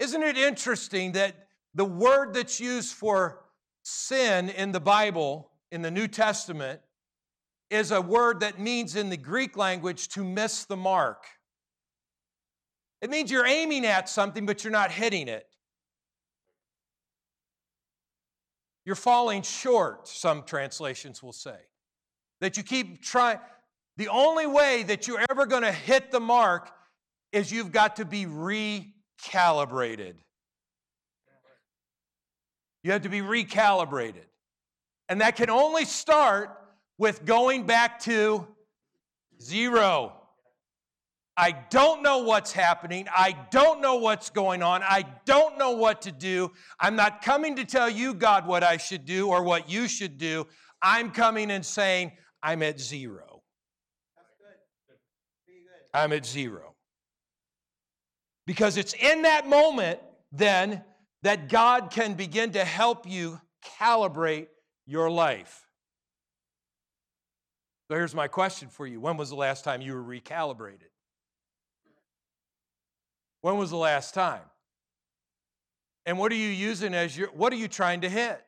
Isn't 0.00 0.24
it 0.24 0.36
interesting 0.36 1.12
that 1.12 1.36
the 1.74 1.84
word 1.84 2.34
that's 2.34 2.58
used 2.58 2.94
for 2.94 3.44
sin 3.84 4.48
in 4.48 4.72
the 4.72 4.80
Bible, 4.80 5.52
in 5.70 5.82
the 5.82 5.90
New 5.90 6.08
Testament, 6.08 6.80
is 7.70 7.92
a 7.92 8.00
word 8.00 8.40
that 8.40 8.58
means 8.58 8.96
in 8.96 9.08
the 9.08 9.16
Greek 9.16 9.56
language 9.56 10.08
to 10.08 10.24
miss 10.24 10.64
the 10.64 10.76
mark. 10.76 11.24
It 13.00 13.08
means 13.08 13.30
you're 13.30 13.46
aiming 13.46 13.86
at 13.86 14.08
something, 14.08 14.44
but 14.44 14.62
you're 14.62 14.72
not 14.72 14.90
hitting 14.90 15.28
it. 15.28 15.46
You're 18.84 18.96
falling 18.96 19.42
short, 19.42 20.08
some 20.08 20.42
translations 20.42 21.22
will 21.22 21.32
say. 21.32 21.56
That 22.40 22.56
you 22.56 22.62
keep 22.62 23.02
trying. 23.02 23.38
The 23.96 24.08
only 24.08 24.46
way 24.46 24.82
that 24.84 25.06
you're 25.06 25.24
ever 25.30 25.46
going 25.46 25.62
to 25.62 25.72
hit 25.72 26.10
the 26.10 26.20
mark 26.20 26.70
is 27.32 27.52
you've 27.52 27.72
got 27.72 27.96
to 27.96 28.04
be 28.04 28.26
recalibrated. 28.26 30.14
You 32.82 32.92
have 32.92 33.02
to 33.02 33.08
be 33.08 33.20
recalibrated. 33.20 34.24
And 35.08 35.20
that 35.20 35.36
can 35.36 35.50
only 35.50 35.84
start 35.84 36.59
with 37.00 37.24
going 37.24 37.64
back 37.64 37.98
to 37.98 38.46
Zero. 39.42 40.12
I 41.34 41.52
don't 41.70 42.02
know 42.02 42.18
what's 42.18 42.52
happening. 42.52 43.08
I 43.10 43.34
don't 43.50 43.80
know 43.80 43.96
what's 43.96 44.28
going 44.28 44.62
on. 44.62 44.82
I 44.82 45.06
don't 45.24 45.56
know 45.56 45.70
what 45.70 46.02
to 46.02 46.12
do. 46.12 46.52
I'm 46.78 46.96
not 46.96 47.22
coming 47.22 47.56
to 47.56 47.64
tell 47.64 47.88
you, 47.88 48.12
God, 48.12 48.46
what 48.46 48.62
I 48.62 48.76
should 48.76 49.06
do 49.06 49.28
or 49.28 49.42
what 49.42 49.70
you 49.70 49.88
should 49.88 50.18
do. 50.18 50.46
I'm 50.82 51.10
coming 51.10 51.50
and 51.50 51.64
saying, 51.64 52.12
I'm 52.42 52.62
at 52.62 52.78
zero. 52.78 53.40
I'm 55.94 56.12
at 56.12 56.26
zero. 56.26 56.74
Because 58.46 58.76
it's 58.76 58.92
in 58.92 59.22
that 59.22 59.48
moment 59.48 60.00
then 60.32 60.84
that 61.22 61.48
God 61.48 61.90
can 61.90 62.12
begin 62.12 62.52
to 62.52 62.64
help 62.64 63.08
you 63.08 63.40
calibrate 63.80 64.48
your 64.84 65.10
life. 65.10 65.69
So 67.90 67.96
here's 67.96 68.14
my 68.14 68.28
question 68.28 68.68
for 68.68 68.86
you 68.86 69.00
When 69.00 69.16
was 69.16 69.30
the 69.30 69.36
last 69.36 69.64
time 69.64 69.82
you 69.82 69.94
were 69.94 70.02
recalibrated? 70.02 70.92
When 73.40 73.58
was 73.58 73.70
the 73.70 73.76
last 73.76 74.14
time? 74.14 74.42
And 76.06 76.16
what 76.16 76.30
are 76.30 76.36
you 76.36 76.48
using 76.48 76.94
as 76.94 77.18
your, 77.18 77.28
what 77.32 77.52
are 77.52 77.56
you 77.56 77.66
trying 77.66 78.02
to 78.02 78.08
hit? 78.08 78.40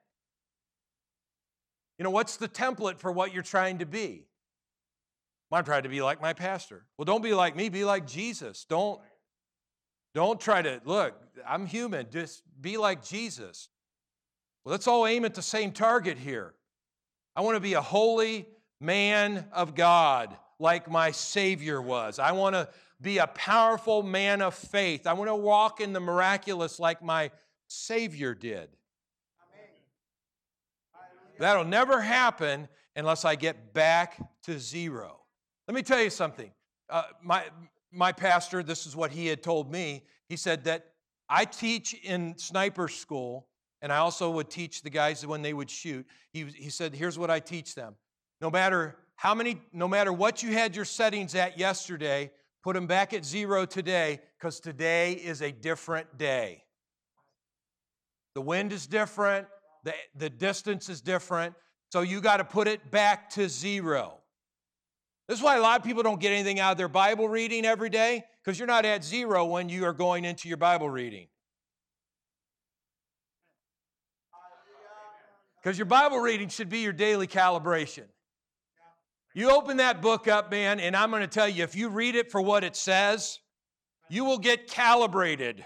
You 1.98 2.04
know, 2.04 2.10
what's 2.10 2.36
the 2.36 2.48
template 2.48 2.98
for 2.98 3.10
what 3.10 3.34
you're 3.34 3.42
trying 3.42 3.78
to 3.78 3.86
be? 3.86 4.26
I'm 5.50 5.64
trying 5.64 5.82
to 5.82 5.88
be 5.88 6.02
like 6.02 6.22
my 6.22 6.34
pastor. 6.34 6.86
Well, 6.96 7.04
don't 7.04 7.22
be 7.22 7.34
like 7.34 7.56
me, 7.56 7.68
be 7.68 7.84
like 7.84 8.06
Jesus. 8.06 8.64
Don't, 8.68 9.00
don't 10.14 10.40
try 10.40 10.62
to, 10.62 10.80
look, 10.84 11.14
I'm 11.46 11.66
human, 11.66 12.06
just 12.10 12.44
be 12.60 12.76
like 12.76 13.04
Jesus. 13.04 13.68
Well, 14.64 14.70
let's 14.70 14.86
all 14.86 15.04
aim 15.04 15.24
at 15.24 15.34
the 15.34 15.42
same 15.42 15.72
target 15.72 16.16
here. 16.16 16.54
I 17.34 17.40
want 17.40 17.56
to 17.56 17.60
be 17.60 17.74
a 17.74 17.82
holy 17.82 18.46
man 18.82 19.46
of 19.52 19.74
God 19.74 20.36
like 20.58 20.90
my 20.90 21.10
Savior 21.10 21.80
was. 21.80 22.18
I 22.18 22.32
want 22.32 22.54
to 22.54 22.68
be 23.00 23.18
a 23.18 23.26
powerful 23.26 24.02
man 24.02 24.42
of 24.42 24.54
faith. 24.54 25.06
I 25.06 25.12
want 25.12 25.28
to 25.28 25.34
walk 25.34 25.80
in 25.80 25.92
the 25.92 26.00
miraculous 26.00 26.78
like 26.78 27.02
my 27.02 27.30
Savior 27.66 28.34
did. 28.34 28.68
That'll 31.38 31.64
never 31.64 32.00
happen 32.00 32.68
unless 32.94 33.24
I 33.24 33.34
get 33.34 33.74
back 33.74 34.20
to 34.44 34.58
zero. 34.58 35.20
Let 35.66 35.74
me 35.74 35.82
tell 35.82 36.00
you 36.00 36.10
something. 36.10 36.50
Uh, 36.88 37.04
my, 37.22 37.44
my 37.90 38.12
pastor, 38.12 38.62
this 38.62 38.86
is 38.86 38.94
what 38.94 39.10
he 39.10 39.26
had 39.26 39.42
told 39.42 39.70
me. 39.70 40.04
He 40.28 40.36
said 40.36 40.64
that 40.64 40.92
I 41.28 41.44
teach 41.44 41.94
in 41.94 42.36
sniper 42.36 42.86
school, 42.88 43.48
and 43.80 43.92
I 43.92 43.96
also 43.96 44.30
would 44.30 44.50
teach 44.50 44.82
the 44.82 44.90
guys 44.90 45.26
when 45.26 45.42
they 45.42 45.54
would 45.54 45.70
shoot. 45.70 46.06
He, 46.32 46.44
he 46.44 46.70
said, 46.70 46.94
Here's 46.94 47.18
what 47.18 47.30
I 47.30 47.40
teach 47.40 47.74
them. 47.74 47.96
No 48.42 48.50
matter 48.50 48.96
how 49.16 49.34
many, 49.34 49.62
no 49.72 49.88
matter 49.88 50.12
what 50.12 50.42
you 50.42 50.52
had 50.52 50.76
your 50.76 50.84
settings 50.84 51.34
at 51.34 51.58
yesterday, 51.58 52.30
Put 52.62 52.74
them 52.74 52.86
back 52.86 53.12
at 53.12 53.24
zero 53.24 53.66
today 53.66 54.20
because 54.38 54.60
today 54.60 55.14
is 55.14 55.42
a 55.42 55.50
different 55.50 56.16
day. 56.16 56.62
The 58.34 58.40
wind 58.40 58.72
is 58.72 58.86
different, 58.86 59.48
the, 59.84 59.94
the 60.14 60.30
distance 60.30 60.88
is 60.88 61.00
different, 61.00 61.54
so 61.90 62.02
you 62.02 62.20
got 62.20 62.36
to 62.36 62.44
put 62.44 62.68
it 62.68 62.90
back 62.90 63.30
to 63.30 63.48
zero. 63.48 64.18
This 65.28 65.38
is 65.38 65.44
why 65.44 65.56
a 65.56 65.60
lot 65.60 65.80
of 65.80 65.84
people 65.84 66.02
don't 66.02 66.20
get 66.20 66.32
anything 66.32 66.60
out 66.60 66.72
of 66.72 66.78
their 66.78 66.88
Bible 66.88 67.28
reading 67.28 67.64
every 67.64 67.90
day 67.90 68.24
because 68.42 68.58
you're 68.58 68.68
not 68.68 68.84
at 68.84 69.04
zero 69.04 69.44
when 69.44 69.68
you 69.68 69.84
are 69.84 69.92
going 69.92 70.24
into 70.24 70.48
your 70.48 70.56
Bible 70.56 70.88
reading. 70.88 71.26
Because 75.62 75.76
your 75.76 75.86
Bible 75.86 76.18
reading 76.18 76.48
should 76.48 76.68
be 76.68 76.78
your 76.78 76.92
daily 76.92 77.26
calibration. 77.26 78.04
You 79.34 79.50
open 79.50 79.78
that 79.78 80.02
book 80.02 80.28
up, 80.28 80.50
man, 80.50 80.78
and 80.78 80.94
I'm 80.94 81.10
going 81.10 81.22
to 81.22 81.26
tell 81.26 81.48
you 81.48 81.64
if 81.64 81.74
you 81.74 81.88
read 81.88 82.16
it 82.16 82.30
for 82.30 82.40
what 82.40 82.64
it 82.64 82.76
says, 82.76 83.38
you 84.10 84.24
will 84.24 84.38
get 84.38 84.68
calibrated. 84.68 85.64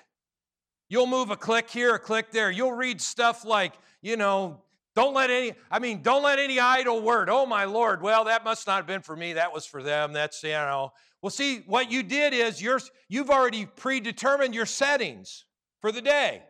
You'll 0.89 1.09
move 1.09 1.31
a 1.31 1.37
click 1.37 1.69
here, 1.69 1.97
a 1.97 1.99
click 1.99 2.31
there. 2.31 2.51
You'll 2.51 2.73
read 2.73 3.01
stuff 3.01 3.45
like, 3.45 3.75
you 4.03 4.17
know, 4.17 4.63
don't 4.95 5.15
let 5.15 5.31
any, 5.31 5.53
I 5.69 5.81
mean, 5.81 6.01
don't 6.03 6.23
let 6.23 6.39
any 6.39 6.61
idle 6.61 7.03
word. 7.03 7.29
Oh, 7.29 7.45
my 7.45 7.65
Lord. 7.65 8.03
Well, 8.03 8.25
that 8.25 8.45
must 8.45 8.69
not 8.69 8.77
have 8.77 8.87
been 8.87 9.03
for 9.03 9.17
me. 9.17 9.33
That 9.33 9.53
was 9.53 9.67
for 9.67 9.83
them. 9.83 10.13
That's, 10.13 10.43
you 10.45 10.51
know. 10.51 10.93
Well, 11.21 11.31
see, 11.31 11.65
what 11.67 11.91
you 11.91 12.05
did 12.05 12.33
is 12.33 12.63
you're, 12.63 12.81
you've 13.09 13.31
already 13.31 13.67
predetermined 13.67 14.55
your 14.55 14.67
settings 14.67 15.45
for 15.81 15.91
the 15.91 16.01
day. 16.01 16.43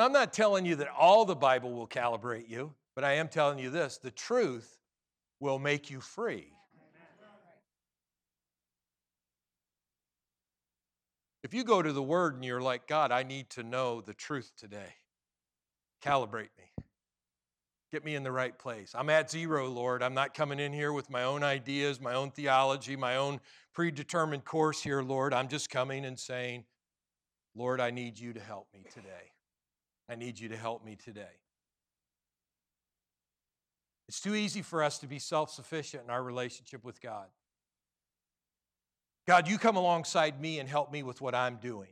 Now, 0.00 0.06
I'm 0.06 0.12
not 0.12 0.32
telling 0.32 0.64
you 0.64 0.76
that 0.76 0.88
all 0.98 1.26
the 1.26 1.36
Bible 1.36 1.74
will 1.74 1.86
calibrate 1.86 2.48
you, 2.48 2.72
but 2.94 3.04
I 3.04 3.16
am 3.16 3.28
telling 3.28 3.58
you 3.58 3.68
this 3.68 3.98
the 3.98 4.10
truth 4.10 4.78
will 5.40 5.58
make 5.58 5.90
you 5.90 6.00
free. 6.00 6.54
If 11.44 11.52
you 11.52 11.64
go 11.64 11.82
to 11.82 11.92
the 11.92 12.02
Word 12.02 12.34
and 12.34 12.42
you're 12.42 12.62
like, 12.62 12.86
God, 12.86 13.12
I 13.12 13.24
need 13.24 13.50
to 13.50 13.62
know 13.62 14.00
the 14.00 14.14
truth 14.14 14.50
today, 14.56 14.94
calibrate 16.02 16.48
me. 16.56 16.84
Get 17.92 18.02
me 18.02 18.14
in 18.14 18.22
the 18.22 18.32
right 18.32 18.58
place. 18.58 18.94
I'm 18.94 19.10
at 19.10 19.30
zero, 19.30 19.68
Lord. 19.68 20.02
I'm 20.02 20.14
not 20.14 20.32
coming 20.32 20.60
in 20.60 20.72
here 20.72 20.94
with 20.94 21.10
my 21.10 21.24
own 21.24 21.42
ideas, 21.42 22.00
my 22.00 22.14
own 22.14 22.30
theology, 22.30 22.96
my 22.96 23.16
own 23.16 23.38
predetermined 23.74 24.46
course 24.46 24.82
here, 24.82 25.02
Lord. 25.02 25.34
I'm 25.34 25.48
just 25.48 25.68
coming 25.68 26.06
and 26.06 26.18
saying, 26.18 26.64
Lord, 27.54 27.82
I 27.82 27.90
need 27.90 28.18
you 28.18 28.32
to 28.32 28.40
help 28.40 28.68
me 28.72 28.80
today. 28.90 29.32
I 30.10 30.16
need 30.16 30.40
you 30.40 30.48
to 30.48 30.56
help 30.56 30.84
me 30.84 30.96
today. 30.96 31.38
It's 34.08 34.20
too 34.20 34.34
easy 34.34 34.60
for 34.60 34.82
us 34.82 34.98
to 34.98 35.06
be 35.06 35.20
self 35.20 35.50
sufficient 35.50 36.02
in 36.02 36.10
our 36.10 36.22
relationship 36.22 36.84
with 36.84 37.00
God. 37.00 37.26
God, 39.28 39.46
you 39.46 39.56
come 39.56 39.76
alongside 39.76 40.40
me 40.40 40.58
and 40.58 40.68
help 40.68 40.90
me 40.90 41.04
with 41.04 41.20
what 41.20 41.32
I'm 41.32 41.56
doing. 41.56 41.90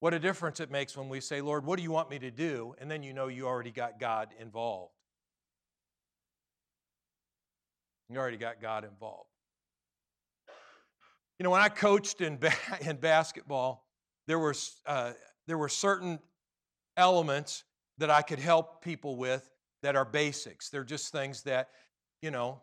What 0.00 0.12
a 0.12 0.18
difference 0.18 0.60
it 0.60 0.70
makes 0.70 0.94
when 0.94 1.08
we 1.08 1.20
say, 1.20 1.40
Lord, 1.40 1.64
what 1.64 1.78
do 1.78 1.82
you 1.82 1.90
want 1.90 2.10
me 2.10 2.18
to 2.18 2.30
do? 2.30 2.74
And 2.78 2.90
then 2.90 3.02
you 3.02 3.14
know 3.14 3.28
you 3.28 3.46
already 3.46 3.70
got 3.70 3.98
God 3.98 4.28
involved. 4.38 4.92
You 8.10 8.18
already 8.18 8.36
got 8.36 8.60
God 8.60 8.84
involved. 8.84 9.30
You 11.38 11.44
know, 11.44 11.50
when 11.50 11.62
I 11.62 11.70
coached 11.70 12.20
in, 12.20 12.36
ba- 12.36 12.52
in 12.82 12.96
basketball, 12.96 13.86
there 14.26 14.38
were, 14.38 14.54
uh, 14.84 15.12
there 15.46 15.56
were 15.56 15.70
certain 15.70 16.18
elements 16.98 17.64
that 17.96 18.10
I 18.10 18.20
could 18.20 18.38
help 18.38 18.82
people 18.82 19.16
with 19.16 19.50
that 19.82 19.96
are 19.96 20.04
basics. 20.04 20.68
They're 20.68 20.84
just 20.84 21.10
things 21.12 21.42
that, 21.44 21.70
you 22.20 22.30
know, 22.30 22.60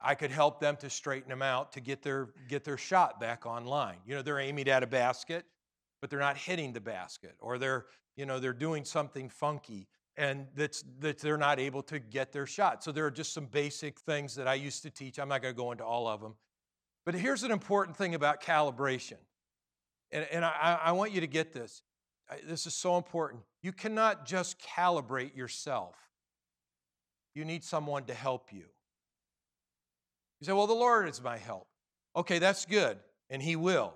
I 0.00 0.14
could 0.14 0.30
help 0.30 0.60
them 0.60 0.76
to 0.76 0.90
straighten 0.90 1.30
them 1.30 1.42
out 1.42 1.72
to 1.72 1.80
get 1.80 2.02
their 2.02 2.28
get 2.48 2.64
their 2.64 2.76
shot 2.76 3.18
back 3.18 3.46
online. 3.46 3.96
You 4.04 4.16
know, 4.16 4.22
they're 4.22 4.40
aiming 4.40 4.68
at 4.68 4.82
a 4.82 4.86
basket, 4.86 5.46
but 6.00 6.10
they're 6.10 6.18
not 6.18 6.36
hitting 6.36 6.72
the 6.72 6.80
basket, 6.80 7.34
or 7.40 7.56
they're 7.56 7.86
you 8.16 8.26
know 8.26 8.38
they're 8.38 8.52
doing 8.52 8.84
something 8.84 9.30
funky 9.30 9.88
and 10.16 10.46
that's 10.54 10.84
that 11.00 11.18
they're 11.18 11.38
not 11.38 11.58
able 11.58 11.82
to 11.82 11.98
get 11.98 12.32
their 12.32 12.46
shot. 12.46 12.82
So 12.84 12.92
there 12.92 13.06
are 13.06 13.10
just 13.10 13.32
some 13.32 13.46
basic 13.46 13.98
things 14.00 14.34
that 14.36 14.48
I 14.48 14.54
used 14.54 14.82
to 14.82 14.90
teach. 14.90 15.18
I'm 15.18 15.28
not 15.28 15.42
going 15.42 15.54
to 15.54 15.58
go 15.58 15.72
into 15.72 15.84
all 15.84 16.08
of 16.08 16.20
them, 16.20 16.34
but 17.04 17.14
here's 17.14 17.42
an 17.42 17.50
important 17.50 17.96
thing 17.96 18.14
about 18.14 18.42
calibration, 18.42 19.18
and, 20.10 20.26
and 20.30 20.44
I, 20.44 20.78
I 20.84 20.92
want 20.92 21.12
you 21.12 21.20
to 21.20 21.26
get 21.26 21.52
this. 21.52 21.82
This 22.46 22.66
is 22.66 22.74
so 22.74 22.96
important. 22.96 23.42
You 23.66 23.72
cannot 23.72 24.26
just 24.26 24.60
calibrate 24.60 25.34
yourself, 25.34 25.96
you 27.34 27.44
need 27.44 27.64
someone 27.64 28.04
to 28.04 28.14
help 28.14 28.52
you. 28.52 28.62
You 30.38 30.46
say, 30.46 30.52
Well, 30.52 30.68
the 30.68 30.72
Lord 30.72 31.08
is 31.08 31.20
my 31.20 31.36
help. 31.36 31.66
Okay, 32.14 32.38
that's 32.38 32.64
good, 32.64 32.96
and 33.28 33.42
He 33.42 33.56
will. 33.56 33.92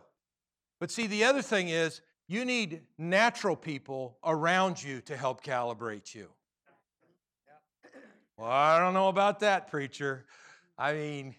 But 0.81 0.91
see, 0.91 1.07
the 1.07 1.23
other 1.23 1.41
thing 1.41 1.69
is, 1.69 2.01
you 2.27 2.45
need 2.45 2.81
natural 2.99 3.55
people 3.55 4.19
around 4.25 4.83
you 4.83 5.03
to 5.03 5.17
help 5.17 5.45
calibrate 5.45 6.17
you. 6.17 6.31
Well, 8.37 8.51
I 8.51 8.81
don't 8.81 8.93
know 8.93 9.07
about 9.07 9.39
that, 9.39 9.71
preacher. 9.71 10.27
I 10.77 10.95
mean, 10.95 11.37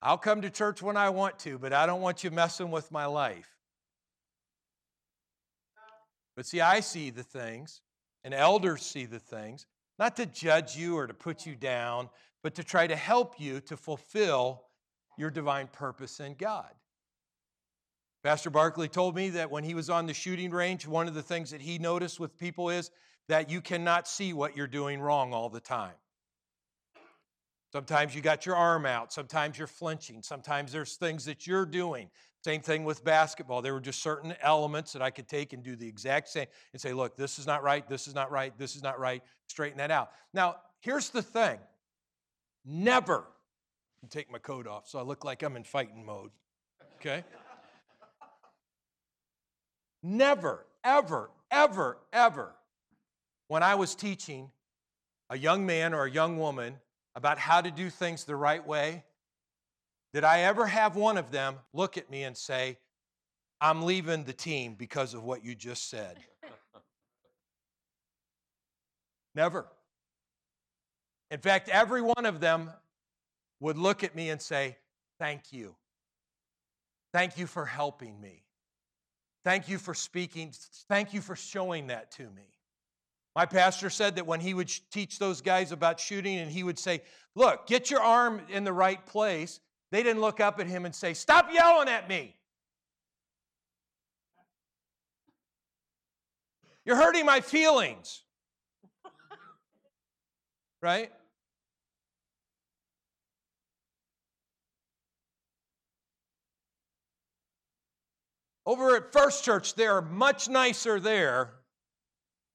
I'll 0.00 0.18
come 0.18 0.42
to 0.42 0.50
church 0.50 0.82
when 0.82 0.96
I 0.96 1.10
want 1.10 1.36
to, 1.40 1.58
but 1.58 1.72
I 1.72 1.86
don't 1.86 2.00
want 2.00 2.22
you 2.22 2.30
messing 2.30 2.70
with 2.70 2.92
my 2.92 3.06
life. 3.06 3.48
But 6.36 6.46
see, 6.46 6.60
I 6.60 6.80
see 6.80 7.10
the 7.10 7.22
things, 7.22 7.80
and 8.24 8.32
elders 8.32 8.82
see 8.82 9.04
the 9.04 9.18
things, 9.18 9.66
not 9.98 10.16
to 10.16 10.26
judge 10.26 10.76
you 10.76 10.96
or 10.96 11.06
to 11.06 11.14
put 11.14 11.46
you 11.46 11.54
down, 11.54 12.08
but 12.42 12.54
to 12.54 12.64
try 12.64 12.86
to 12.86 12.96
help 12.96 13.38
you 13.38 13.60
to 13.60 13.76
fulfill 13.76 14.64
your 15.16 15.30
divine 15.30 15.68
purpose 15.68 16.20
in 16.20 16.34
God. 16.34 16.70
Pastor 18.24 18.50
Barkley 18.50 18.88
told 18.88 19.16
me 19.16 19.30
that 19.30 19.50
when 19.50 19.64
he 19.64 19.74
was 19.74 19.90
on 19.90 20.06
the 20.06 20.14
shooting 20.14 20.50
range, 20.50 20.86
one 20.86 21.08
of 21.08 21.14
the 21.14 21.22
things 21.22 21.50
that 21.50 21.60
he 21.60 21.78
noticed 21.78 22.20
with 22.20 22.38
people 22.38 22.70
is 22.70 22.90
that 23.28 23.50
you 23.50 23.60
cannot 23.60 24.06
see 24.06 24.32
what 24.32 24.56
you're 24.56 24.66
doing 24.66 25.00
wrong 25.00 25.32
all 25.32 25.48
the 25.48 25.60
time. 25.60 25.94
Sometimes 27.72 28.14
you 28.14 28.20
got 28.20 28.44
your 28.44 28.54
arm 28.54 28.84
out. 28.84 29.12
Sometimes 29.12 29.56
you're 29.56 29.66
flinching. 29.66 30.22
Sometimes 30.22 30.72
there's 30.72 30.96
things 30.96 31.24
that 31.24 31.46
you're 31.46 31.66
doing. 31.66 32.10
Same 32.44 32.60
thing 32.60 32.84
with 32.84 33.04
basketball. 33.04 33.62
There 33.62 33.72
were 33.72 33.80
just 33.80 34.02
certain 34.02 34.34
elements 34.42 34.92
that 34.94 35.02
I 35.02 35.10
could 35.10 35.28
take 35.28 35.52
and 35.52 35.62
do 35.62 35.76
the 35.76 35.86
exact 35.86 36.28
same 36.28 36.46
and 36.72 36.82
say, 36.82 36.92
look, 36.92 37.16
this 37.16 37.38
is 37.38 37.46
not 37.46 37.62
right. 37.62 37.88
This 37.88 38.08
is 38.08 38.14
not 38.14 38.32
right. 38.32 38.52
This 38.58 38.74
is 38.74 38.82
not 38.82 38.98
right. 38.98 39.22
Straighten 39.46 39.78
that 39.78 39.92
out. 39.92 40.10
Now, 40.34 40.56
here's 40.80 41.10
the 41.10 41.22
thing 41.22 41.58
never 42.64 43.24
take 44.10 44.30
my 44.30 44.38
coat 44.38 44.66
off 44.66 44.88
so 44.88 44.98
I 44.98 45.02
look 45.02 45.24
like 45.24 45.42
I'm 45.42 45.56
in 45.56 45.64
fighting 45.64 46.04
mode. 46.04 46.30
Okay? 47.00 47.24
Never, 50.02 50.66
ever, 50.82 51.30
ever, 51.50 51.98
ever, 52.12 52.52
when 53.46 53.62
I 53.62 53.76
was 53.76 53.94
teaching 53.94 54.50
a 55.30 55.38
young 55.38 55.64
man 55.64 55.94
or 55.94 56.04
a 56.04 56.10
young 56.10 56.38
woman 56.38 56.78
about 57.14 57.38
how 57.38 57.60
to 57.60 57.70
do 57.70 57.88
things 57.88 58.24
the 58.24 58.34
right 58.34 58.66
way, 58.66 59.04
did 60.12 60.24
I 60.24 60.40
ever 60.40 60.66
have 60.66 60.96
one 60.96 61.16
of 61.16 61.30
them 61.30 61.56
look 61.72 61.96
at 61.96 62.10
me 62.10 62.24
and 62.24 62.36
say, 62.36 62.78
I'm 63.60 63.82
leaving 63.82 64.24
the 64.24 64.32
team 64.32 64.74
because 64.74 65.14
of 65.14 65.22
what 65.22 65.44
you 65.44 65.54
just 65.54 65.88
said? 65.88 66.18
Never. 69.34 69.66
In 71.30 71.38
fact, 71.38 71.68
every 71.68 72.02
one 72.02 72.26
of 72.26 72.40
them 72.40 72.70
would 73.60 73.78
look 73.78 74.04
at 74.04 74.14
me 74.14 74.30
and 74.30 74.40
say, 74.40 74.76
Thank 75.18 75.52
you. 75.52 75.76
Thank 77.12 77.38
you 77.38 77.46
for 77.46 77.64
helping 77.64 78.20
me. 78.20 78.42
Thank 79.44 79.68
you 79.68 79.78
for 79.78 79.94
speaking. 79.94 80.52
Thank 80.88 81.14
you 81.14 81.20
for 81.20 81.36
showing 81.36 81.88
that 81.88 82.10
to 82.12 82.22
me. 82.22 82.52
My 83.34 83.46
pastor 83.46 83.88
said 83.88 84.16
that 84.16 84.26
when 84.26 84.40
he 84.40 84.52
would 84.52 84.70
teach 84.90 85.18
those 85.18 85.40
guys 85.40 85.72
about 85.72 86.00
shooting, 86.00 86.38
and 86.38 86.50
he 86.50 86.62
would 86.62 86.78
say, 86.78 87.02
Look, 87.34 87.66
get 87.66 87.90
your 87.90 88.00
arm 88.00 88.42
in 88.50 88.64
the 88.64 88.72
right 88.72 89.04
place, 89.06 89.60
they 89.92 90.02
didn't 90.02 90.20
look 90.20 90.40
up 90.40 90.58
at 90.58 90.66
him 90.66 90.84
and 90.84 90.92
say, 90.92 91.14
Stop 91.14 91.52
yelling 91.52 91.88
at 91.88 92.08
me. 92.08 92.34
You're 96.84 96.96
hurting 96.96 97.24
my 97.24 97.40
feelings. 97.40 98.22
Right? 100.82 101.12
Over 108.66 108.96
at 108.96 109.12
First 109.12 109.44
Church, 109.44 109.76
they're 109.76 110.02
much 110.02 110.48
nicer 110.48 110.98
there 110.98 111.52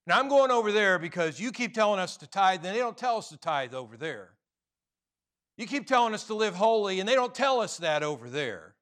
now 0.08 0.21
I'm 0.21 0.30
going 0.30 0.52
over 0.52 0.71
there 0.71 0.97
because 0.97 1.38
you 1.38 1.52
keep 1.52 1.73
telling 1.73 2.00
us 2.00 2.15
to 2.17 2.28
tithe, 2.28 2.65
and 2.65 2.73
they 2.73 2.80
don't 2.80 2.97
tell 2.97 3.17
us 3.17 3.28
to 3.28 3.38
tithe 3.38 3.73
over 3.73 3.97
there. 3.97 4.30
You 5.58 5.65
keep 5.65 5.88
telling 5.88 6.13
us 6.13 6.26
to 6.26 6.36
live 6.36 6.56
holy, 6.56 7.00
and 7.00 7.10
they 7.10 7.15
don't 7.15 7.34
tell 7.34 7.60
us 7.60 7.78
that 7.78 8.04
over 8.04 8.30
there. 8.30 8.76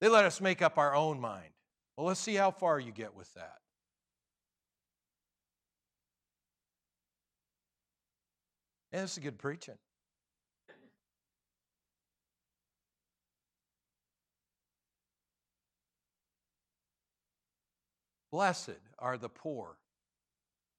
They 0.00 0.08
let 0.08 0.26
us 0.26 0.42
make 0.42 0.60
up 0.60 0.76
our 0.76 0.94
own 0.94 1.20
mind. 1.20 1.48
Well, 1.96 2.06
let's 2.06 2.20
see 2.20 2.34
how 2.34 2.50
far 2.50 2.78
you 2.78 2.92
get 2.92 3.14
with 3.14 3.32
that. 3.34 3.56
And 8.92 9.02
this 9.02 9.12
is 9.12 9.18
good 9.18 9.38
preaching. 9.38 9.76
Blessed 18.30 18.70
are 18.98 19.16
the 19.16 19.30
poor. 19.30 19.78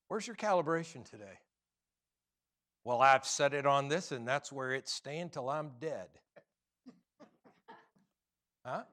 Where's 0.09 0.27
your 0.27 0.35
calibration 0.35 1.09
today? 1.09 1.39
Well, 2.87 3.01
I've 3.01 3.25
set 3.25 3.53
it 3.53 3.65
on 3.65 3.89
this, 3.89 4.13
and 4.13 4.25
that's 4.25 4.49
where 4.49 4.71
it's 4.71 4.93
staying 4.93 5.31
till 5.31 5.49
I'm 5.49 5.71
dead. 5.81 6.07
Huh? 8.65 8.83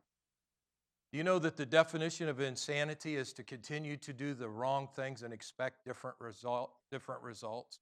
Do 1.12 1.18
you 1.18 1.22
know 1.22 1.38
that 1.38 1.57
the 1.57 1.64
definition 1.64 2.28
of 2.28 2.40
insanity 2.40 3.14
is 3.14 3.33
to 3.35 3.44
continue 3.44 3.96
to 3.98 4.12
do 4.12 4.35
the 4.35 4.48
wrong 4.48 4.88
things 4.96 5.22
and 5.22 5.33
expect 5.33 5.85
different, 5.85 6.16
result, 6.18 6.72
different 6.90 7.22
results? 7.22 7.78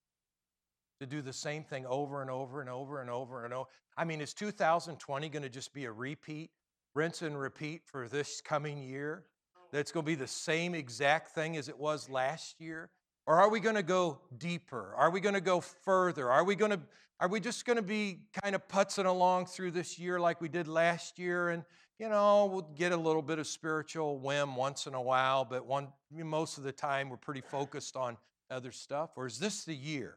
To 1.01 1.07
do 1.07 1.23
the 1.23 1.33
same 1.33 1.65
thing 1.65 1.87
over 1.87 2.21
and 2.21 2.31
over 2.31 2.61
and 2.61 2.69
over 2.69 3.01
and 3.01 3.09
over 3.09 3.47
and 3.47 3.55
over. 3.55 3.71
I 3.97 4.05
mean, 4.05 4.21
is 4.21 4.35
2020 4.35 5.31
going 5.31 5.43
to 5.43 5.49
just 5.49 5.73
be 5.73 5.87
a 5.87 5.93
repeat, 5.93 6.51
rinse 6.95 7.23
and 7.23 7.41
repeat 7.41 7.87
for 7.87 8.07
this 8.07 8.43
coming 8.43 8.83
year? 8.83 9.25
That's 9.73 9.91
going 9.91 10.05
to 10.05 10.11
be 10.11 10.15
the 10.15 10.27
same 10.27 10.75
exact 10.75 11.35
thing 11.35 11.57
as 11.57 11.71
it 11.71 11.79
was 11.79 12.11
last 12.11 12.61
year? 12.61 12.91
Or 13.27 13.41
are 13.41 13.49
we 13.49 13.61
going 13.61 13.77
to 13.77 13.83
go 13.83 14.19
deeper? 14.39 14.95
Are 14.97 15.11
we 15.11 15.21
going 15.21 15.35
to 15.35 15.41
go 15.41 15.61
further? 15.61 16.31
Are 16.31 16.45
we 16.45 16.55
going 16.55 16.73
to 16.73 16.81
are 17.21 17.29
we 17.29 17.39
just 17.39 17.65
going 17.65 17.77
to 17.77 17.83
be 17.83 18.19
kind 18.43 18.57
of 18.57 18.67
putzing 18.67 19.07
along 19.07 19.47
through 19.47 19.71
this 19.71 19.97
year 19.97 20.19
like 20.19 20.41
we 20.41 20.49
did 20.49 20.67
last 20.67 21.21
year 21.21 21.51
and 21.51 21.65
you 22.03 22.09
know, 22.09 22.47
we'll 22.47 22.69
get 22.77 22.91
a 22.91 22.97
little 22.97 23.23
bit 23.23 23.39
of 23.39 23.47
spiritual 23.47 24.19
whim 24.19 24.57
once 24.57 24.89
in 24.89 24.95
a 24.95 25.01
while, 25.01 25.45
but 25.45 25.65
one 25.65 25.87
most 26.11 26.59
of 26.59 26.65
the 26.65 26.73
time 26.73 27.09
we're 27.09 27.17
pretty 27.17 27.43
focused 27.43 27.97
on 27.97 28.17
other 28.51 28.73
stuff? 28.73 29.11
Or 29.15 29.25
is 29.27 29.39
this 29.39 29.63
the 29.63 29.75
year 29.75 30.17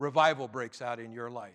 revival 0.00 0.48
breaks 0.48 0.82
out 0.82 0.98
in 0.98 1.12
your 1.12 1.30
life? 1.30 1.52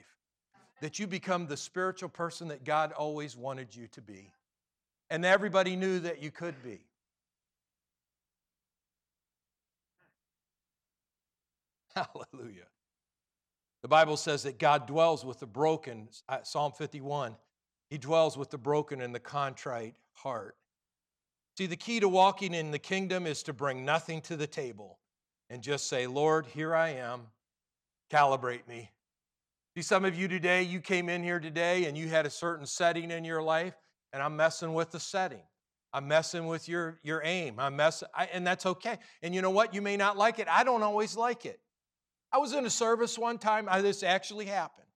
That 0.79 0.97
you 0.97 1.07
become 1.07 1.47
the 1.47 1.57
spiritual 1.57 2.07
person 2.07 2.47
that 2.47 2.63
God 2.63 2.93
always 2.93 3.35
wanted 3.35 3.75
you 3.75 3.87
to 3.87 4.01
be. 4.01 4.31
And 5.09 5.25
everybody 5.25 5.75
knew 5.75 5.99
that 5.99 6.23
you 6.23 6.31
could 6.31 6.63
be. 6.63 6.85
Hallelujah. 11.95 12.67
The 13.81 13.87
Bible 13.87 14.17
says 14.17 14.43
that 14.43 14.59
God 14.59 14.87
dwells 14.87 15.25
with 15.25 15.39
the 15.39 15.45
broken, 15.45 16.07
uh, 16.29 16.39
Psalm 16.43 16.71
51. 16.71 17.35
He 17.89 17.97
dwells 17.97 18.37
with 18.37 18.49
the 18.49 18.57
broken 18.57 19.01
and 19.01 19.13
the 19.13 19.19
contrite 19.19 19.95
heart. 20.13 20.55
See, 21.57 21.67
the 21.67 21.75
key 21.75 21.99
to 21.99 22.09
walking 22.09 22.53
in 22.53 22.71
the 22.71 22.79
kingdom 22.79 23.27
is 23.27 23.43
to 23.43 23.53
bring 23.53 23.85
nothing 23.85 24.21
to 24.21 24.35
the 24.35 24.47
table 24.47 24.99
and 25.49 25.61
just 25.61 25.87
say, 25.87 26.07
Lord, 26.07 26.47
here 26.47 26.73
I 26.73 26.89
am. 26.89 27.27
Calibrate 28.11 28.67
me. 28.67 28.89
See, 29.75 29.83
some 29.83 30.05
of 30.05 30.15
you 30.15 30.27
today, 30.27 30.63
you 30.63 30.79
came 30.79 31.09
in 31.09 31.21
here 31.21 31.39
today 31.39 31.85
and 31.85 31.97
you 31.97 32.07
had 32.07 32.25
a 32.25 32.29
certain 32.29 32.65
setting 32.65 33.11
in 33.11 33.23
your 33.25 33.41
life, 33.41 33.75
and 34.13 34.23
I'm 34.23 34.35
messing 34.35 34.73
with 34.73 34.91
the 34.91 34.99
setting. 34.99 35.41
I'm 35.91 36.07
messing 36.07 36.47
with 36.47 36.67
your, 36.67 36.99
your 37.03 37.21
aim. 37.23 37.55
I'm 37.59 37.75
messing, 37.75 38.07
and 38.31 38.47
that's 38.47 38.65
okay. 38.65 38.97
And 39.21 39.35
you 39.35 39.41
know 39.41 39.51
what? 39.51 39.73
You 39.73 39.81
may 39.81 39.97
not 39.97 40.17
like 40.17 40.39
it. 40.39 40.47
I 40.49 40.63
don't 40.63 40.81
always 40.81 41.15
like 41.15 41.45
it. 41.45 41.59
I 42.33 42.39
was 42.39 42.53
in 42.53 42.65
a 42.65 42.69
service 42.69 43.17
one 43.17 43.37
time. 43.37 43.67
I, 43.69 43.81
this 43.81 44.01
actually 44.01 44.47
happened. 44.47 44.87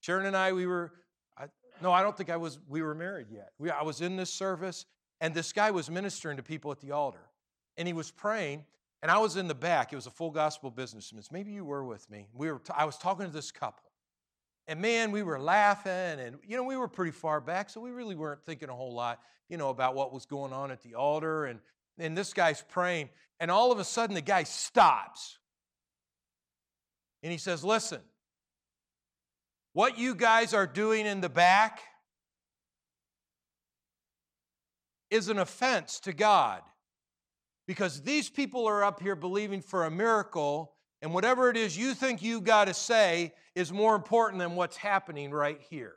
Sharon 0.00 0.26
and 0.26 0.36
I, 0.36 0.52
we 0.52 0.66
were, 0.66 0.92
I, 1.38 1.44
no, 1.80 1.92
I 1.92 2.02
don't 2.02 2.16
think 2.16 2.30
I 2.30 2.36
was, 2.36 2.58
we 2.68 2.82
were 2.82 2.96
married 2.96 3.28
yet. 3.30 3.52
We, 3.58 3.70
I 3.70 3.84
was 3.84 4.00
in 4.00 4.16
this 4.16 4.32
service, 4.32 4.86
and 5.20 5.32
this 5.32 5.52
guy 5.52 5.70
was 5.70 5.88
ministering 5.88 6.36
to 6.38 6.42
people 6.42 6.72
at 6.72 6.80
the 6.80 6.90
altar. 6.90 7.20
And 7.76 7.86
he 7.86 7.94
was 7.94 8.10
praying, 8.10 8.64
and 9.02 9.10
I 9.10 9.18
was 9.18 9.36
in 9.36 9.46
the 9.46 9.54
back. 9.54 9.92
It 9.92 9.96
was 9.96 10.06
a 10.06 10.10
full 10.10 10.32
gospel 10.32 10.68
businessman. 10.70 11.22
Maybe 11.30 11.52
you 11.52 11.64
were 11.64 11.84
with 11.84 12.10
me. 12.10 12.26
We 12.34 12.50
were 12.50 12.58
t- 12.58 12.72
I 12.76 12.84
was 12.84 12.98
talking 12.98 13.24
to 13.24 13.32
this 13.32 13.52
couple. 13.52 13.88
And 14.66 14.80
man, 14.80 15.12
we 15.12 15.22
were 15.22 15.38
laughing, 15.38 15.92
and 15.92 16.38
you 16.44 16.56
know, 16.56 16.64
we 16.64 16.76
were 16.76 16.88
pretty 16.88 17.12
far 17.12 17.40
back, 17.40 17.70
so 17.70 17.80
we 17.80 17.90
really 17.90 18.16
weren't 18.16 18.44
thinking 18.44 18.68
a 18.68 18.74
whole 18.74 18.94
lot, 18.94 19.20
you 19.48 19.56
know, 19.56 19.68
about 19.68 19.94
what 19.94 20.12
was 20.12 20.26
going 20.26 20.52
on 20.52 20.72
at 20.72 20.82
the 20.82 20.96
altar. 20.96 21.44
And, 21.44 21.60
and 21.98 22.18
this 22.18 22.32
guy's 22.32 22.62
praying, 22.62 23.10
and 23.38 23.50
all 23.50 23.70
of 23.70 23.78
a 23.78 23.84
sudden 23.84 24.14
the 24.14 24.20
guy 24.20 24.42
stops 24.42 25.38
and 27.22 27.32
he 27.32 27.38
says, 27.38 27.64
Listen, 27.64 28.00
what 29.72 29.98
you 29.98 30.14
guys 30.14 30.52
are 30.54 30.66
doing 30.66 31.06
in 31.06 31.20
the 31.20 31.28
back 31.28 31.80
is 35.10 35.28
an 35.28 35.38
offense 35.38 36.00
to 36.00 36.12
God 36.12 36.62
because 37.66 38.02
these 38.02 38.28
people 38.28 38.66
are 38.66 38.82
up 38.82 39.00
here 39.00 39.14
believing 39.14 39.60
for 39.60 39.84
a 39.84 39.90
miracle, 39.90 40.72
and 41.02 41.14
whatever 41.14 41.48
it 41.50 41.56
is 41.56 41.78
you 41.78 41.94
think 41.94 42.20
you 42.20 42.40
got 42.40 42.66
to 42.66 42.74
say 42.74 43.32
is 43.54 43.72
more 43.72 43.94
important 43.94 44.40
than 44.40 44.56
what's 44.56 44.76
happening 44.76 45.30
right 45.30 45.60
here. 45.70 45.94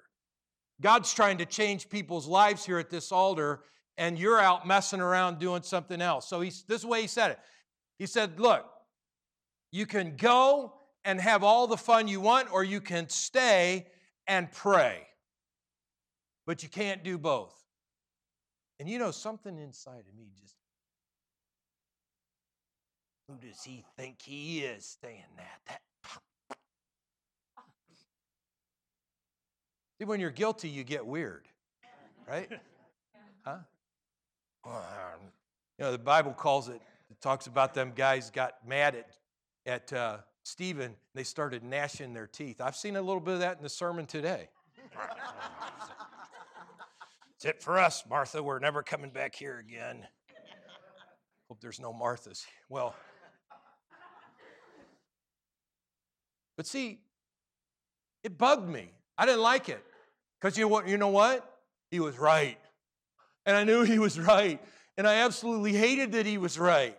God's 0.81 1.13
trying 1.13 1.39
to 1.39 1.45
change 1.45 1.89
people's 1.89 2.27
lives 2.27 2.65
here 2.65 2.77
at 2.77 2.89
this 2.91 3.11
altar, 3.11 3.63
and 3.97 4.19
you're 4.19 4.39
out 4.39 4.67
messing 4.67 5.01
around 5.01 5.39
doing 5.39 5.63
something 5.63 6.01
else. 6.01 6.27
So 6.27 6.41
he's, 6.41 6.63
this 6.63 6.77
is 6.77 6.81
the 6.83 6.89
way 6.89 7.01
he 7.01 7.07
said 7.07 7.31
it. 7.31 7.39
He 7.97 8.05
said, 8.05 8.39
Look, 8.39 8.65
you 9.71 9.85
can 9.85 10.15
go 10.15 10.75
and 11.05 11.19
have 11.19 11.43
all 11.43 11.67
the 11.67 11.77
fun 11.77 12.07
you 12.07 12.21
want, 12.21 12.51
or 12.51 12.63
you 12.63 12.81
can 12.81 13.09
stay 13.09 13.87
and 14.27 14.51
pray. 14.51 15.07
But 16.45 16.63
you 16.63 16.69
can't 16.69 17.03
do 17.03 17.17
both. 17.17 17.53
And 18.79 18.89
you 18.89 18.99
know, 18.99 19.11
something 19.11 19.57
inside 19.57 20.03
of 20.09 20.15
me 20.17 20.27
just, 20.41 20.55
who 23.27 23.35
does 23.37 23.63
he 23.63 23.83
think 23.97 24.21
he 24.21 24.59
is 24.59 24.97
saying 25.01 25.23
that? 25.37 25.59
that 25.67 25.81
See, 29.99 30.05
when 30.05 30.19
you're 30.19 30.31
guilty, 30.31 30.69
you 30.69 30.83
get 30.83 31.05
weird, 31.05 31.47
right? 32.27 32.49
Huh? 33.45 33.57
You 35.77 35.85
know, 35.85 35.91
the 35.91 35.97
Bible 35.97 36.31
calls 36.31 36.69
it, 36.69 36.81
it 37.09 37.19
talks 37.19 37.47
about 37.47 37.73
them 37.73 37.91
guys 37.93 38.29
got 38.29 38.65
mad 38.65 38.95
at, 38.95 39.09
at 39.65 39.91
uh, 39.91 40.17
Stephen, 40.43 40.95
they 41.15 41.23
started 41.23 41.63
gnashing 41.63 42.13
their 42.13 42.27
teeth. 42.27 42.59
I've 42.61 42.75
seen 42.75 42.95
a 42.97 43.01
little 43.01 43.21
bit 43.21 43.35
of 43.35 43.39
that 43.39 43.57
in 43.57 43.63
the 43.63 43.69
sermon 43.69 44.05
today. 44.05 44.49
It's 47.35 47.45
it 47.45 47.61
for 47.61 47.79
us, 47.79 48.03
Martha. 48.09 48.43
We're 48.43 48.59
never 48.59 48.83
coming 48.83 49.09
back 49.09 49.35
here 49.35 49.57
again. 49.57 50.05
Hope 51.49 51.59
there's 51.61 51.79
no 51.79 51.93
Marthas. 51.93 52.45
Well, 52.69 52.95
but 56.55 56.67
see, 56.67 56.99
it 58.23 58.37
bugged 58.37 58.67
me. 58.67 58.91
I 59.17 59.25
didn't 59.25 59.41
like 59.41 59.69
it. 59.69 59.83
Because 60.39 60.57
you? 60.57 60.85
You 60.85 60.97
know 60.97 61.09
what? 61.09 61.59
He 61.89 61.99
was 61.99 62.17
right. 62.17 62.57
And 63.45 63.55
I 63.55 63.63
knew 63.63 63.83
he 63.83 63.99
was 63.99 64.19
right. 64.19 64.61
And 64.97 65.07
I 65.07 65.15
absolutely 65.15 65.73
hated 65.73 66.11
that 66.13 66.25
he 66.25 66.37
was 66.37 66.59
right. 66.59 66.97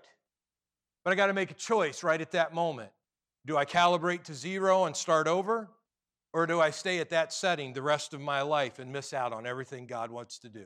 But 1.04 1.12
I 1.12 1.16
got 1.16 1.26
to 1.26 1.34
make 1.34 1.50
a 1.50 1.54
choice 1.54 2.02
right 2.02 2.20
at 2.20 2.32
that 2.32 2.54
moment. 2.54 2.90
Do 3.46 3.56
I 3.56 3.64
calibrate 3.64 4.24
to 4.24 4.34
zero 4.34 4.84
and 4.84 4.96
start 4.96 5.28
over? 5.28 5.68
Or 6.32 6.46
do 6.46 6.60
I 6.60 6.70
stay 6.70 6.98
at 6.98 7.10
that 7.10 7.32
setting 7.32 7.72
the 7.72 7.82
rest 7.82 8.12
of 8.12 8.20
my 8.20 8.42
life 8.42 8.78
and 8.78 8.92
miss 8.92 9.12
out 9.12 9.32
on 9.32 9.46
everything 9.46 9.86
God 9.86 10.10
wants 10.10 10.38
to 10.40 10.48
do? 10.48 10.64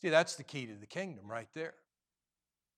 See, 0.00 0.10
that's 0.10 0.36
the 0.36 0.44
key 0.44 0.66
to 0.66 0.74
the 0.74 0.86
kingdom 0.86 1.28
right 1.28 1.48
there. 1.54 1.74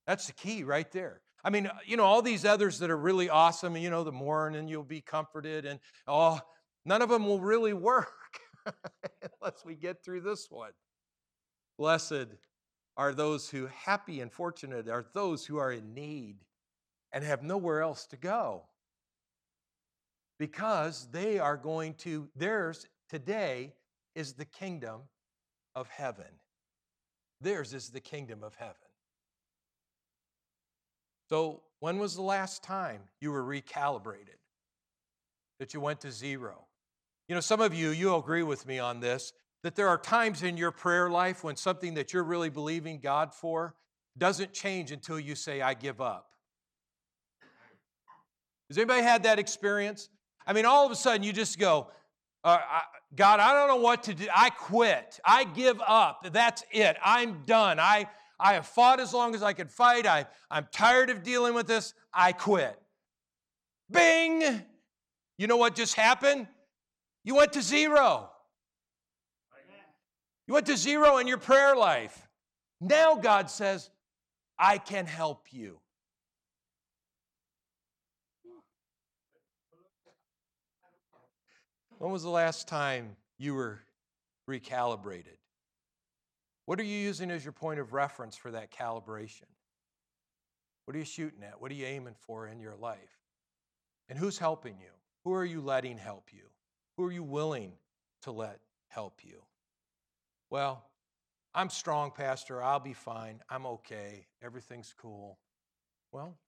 That's 0.06 0.26
the 0.26 0.32
key 0.32 0.64
right 0.64 0.90
there. 0.90 1.20
I 1.44 1.50
mean, 1.50 1.70
you 1.84 1.96
know, 1.96 2.04
all 2.04 2.22
these 2.22 2.44
others 2.44 2.78
that 2.78 2.90
are 2.90 2.96
really 2.96 3.28
awesome, 3.28 3.76
you 3.76 3.90
know, 3.90 4.04
the 4.04 4.12
mourn 4.12 4.54
and 4.54 4.70
you'll 4.70 4.84
be 4.84 5.00
comforted, 5.00 5.66
and 5.66 5.80
oh, 6.06 6.40
none 6.84 7.02
of 7.02 7.10
them 7.10 7.26
will 7.26 7.40
really 7.40 7.74
work 7.74 8.40
unless 8.66 9.64
we 9.64 9.74
get 9.74 10.02
through 10.02 10.22
this 10.22 10.46
one. 10.50 10.72
Blessed 11.76 12.28
are 12.96 13.12
those 13.12 13.50
who, 13.50 13.66
happy 13.66 14.20
and 14.20 14.32
fortunate 14.32 14.88
are 14.88 15.06
those 15.12 15.44
who 15.44 15.58
are 15.58 15.72
in 15.72 15.94
need 15.94 16.38
and 17.12 17.22
have 17.22 17.42
nowhere 17.42 17.82
else 17.82 18.06
to 18.06 18.16
go 18.16 18.64
because 20.38 21.08
they 21.10 21.38
are 21.38 21.56
going 21.56 21.94
to, 21.94 22.28
theirs 22.36 22.86
today 23.08 23.72
is 24.14 24.34
the 24.34 24.44
kingdom 24.44 25.02
of 25.74 25.88
heaven. 25.88 26.26
Theirs 27.40 27.72
is 27.74 27.90
the 27.90 28.00
kingdom 28.00 28.42
of 28.42 28.54
heaven. 28.54 28.74
So, 31.28 31.62
when 31.80 31.98
was 31.98 32.16
the 32.16 32.22
last 32.22 32.64
time 32.64 33.02
you 33.20 33.30
were 33.30 33.44
recalibrated? 33.44 34.38
That 35.60 35.74
you 35.74 35.80
went 35.80 36.00
to 36.00 36.10
zero? 36.10 36.66
You 37.28 37.34
know, 37.34 37.40
some 37.40 37.60
of 37.60 37.74
you, 37.74 37.90
you'll 37.90 38.18
agree 38.18 38.42
with 38.42 38.66
me 38.66 38.78
on 38.78 39.00
this, 39.00 39.32
that 39.62 39.76
there 39.76 39.88
are 39.88 39.98
times 39.98 40.42
in 40.42 40.56
your 40.56 40.70
prayer 40.70 41.10
life 41.10 41.44
when 41.44 41.56
something 41.56 41.94
that 41.94 42.12
you're 42.12 42.24
really 42.24 42.48
believing 42.48 43.00
God 43.00 43.34
for 43.34 43.74
doesn't 44.16 44.52
change 44.52 44.90
until 44.90 45.20
you 45.20 45.34
say, 45.34 45.60
I 45.60 45.74
give 45.74 46.00
up. 46.00 46.30
Has 48.68 48.78
anybody 48.78 49.02
had 49.02 49.22
that 49.24 49.38
experience? 49.38 50.08
I 50.48 50.54
mean, 50.54 50.64
all 50.64 50.86
of 50.86 50.90
a 50.90 50.96
sudden 50.96 51.22
you 51.22 51.32
just 51.32 51.58
go, 51.58 51.88
uh, 52.42 52.58
I, 52.60 52.82
God, 53.14 53.38
I 53.38 53.52
don't 53.52 53.68
know 53.68 53.84
what 53.84 54.04
to 54.04 54.14
do. 54.14 54.26
I 54.34 54.48
quit. 54.48 55.20
I 55.22 55.44
give 55.44 55.78
up. 55.86 56.26
That's 56.32 56.64
it. 56.72 56.96
I'm 57.04 57.42
done. 57.44 57.78
I, 57.78 58.08
I 58.40 58.54
have 58.54 58.66
fought 58.66 58.98
as 58.98 59.12
long 59.12 59.34
as 59.34 59.42
I 59.42 59.52
could 59.52 59.70
fight. 59.70 60.06
I, 60.06 60.26
I'm 60.50 60.66
tired 60.72 61.10
of 61.10 61.22
dealing 61.22 61.52
with 61.52 61.66
this. 61.66 61.92
I 62.14 62.32
quit. 62.32 62.80
Bing! 63.90 64.62
You 65.36 65.46
know 65.46 65.58
what 65.58 65.74
just 65.74 65.94
happened? 65.94 66.46
You 67.24 67.34
went 67.34 67.52
to 67.52 67.62
zero. 67.62 68.30
You 70.46 70.54
went 70.54 70.66
to 70.66 70.78
zero 70.78 71.18
in 71.18 71.26
your 71.26 71.38
prayer 71.38 71.76
life. 71.76 72.26
Now 72.80 73.16
God 73.16 73.50
says, 73.50 73.90
I 74.58 74.78
can 74.78 75.04
help 75.04 75.48
you. 75.50 75.78
When 81.98 82.12
was 82.12 82.22
the 82.22 82.30
last 82.30 82.68
time 82.68 83.16
you 83.38 83.54
were 83.54 83.80
recalibrated? 84.48 85.36
What 86.64 86.78
are 86.78 86.84
you 86.84 86.96
using 86.96 87.28
as 87.28 87.44
your 87.44 87.52
point 87.52 87.80
of 87.80 87.92
reference 87.92 88.36
for 88.36 88.52
that 88.52 88.70
calibration? 88.70 89.48
What 90.84 90.94
are 90.94 91.00
you 91.00 91.04
shooting 91.04 91.42
at? 91.42 91.60
What 91.60 91.72
are 91.72 91.74
you 91.74 91.86
aiming 91.86 92.14
for 92.20 92.46
in 92.46 92.60
your 92.60 92.76
life? 92.76 93.18
And 94.08 94.16
who's 94.16 94.38
helping 94.38 94.78
you? 94.78 94.90
Who 95.24 95.34
are 95.34 95.44
you 95.44 95.60
letting 95.60 95.98
help 95.98 96.28
you? 96.32 96.44
Who 96.96 97.04
are 97.04 97.12
you 97.12 97.24
willing 97.24 97.72
to 98.22 98.30
let 98.30 98.60
help 98.86 99.20
you? 99.24 99.42
Well, 100.50 100.84
I'm 101.52 101.68
strong, 101.68 102.12
Pastor. 102.12 102.62
I'll 102.62 102.78
be 102.78 102.92
fine. 102.92 103.40
I'm 103.50 103.66
okay. 103.66 104.28
Everything's 104.40 104.94
cool. 104.96 105.38
Well, 106.12 106.38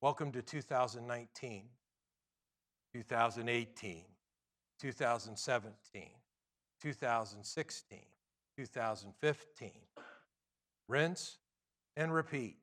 welcome 0.00 0.30
to 0.32 0.40
2019. 0.40 1.64
2018, 2.96 4.04
2017, 4.80 6.02
2016, 6.80 7.98
2015. 8.56 9.70
Rinse 10.88 11.36
and 11.94 12.14
repeat. 12.14 12.56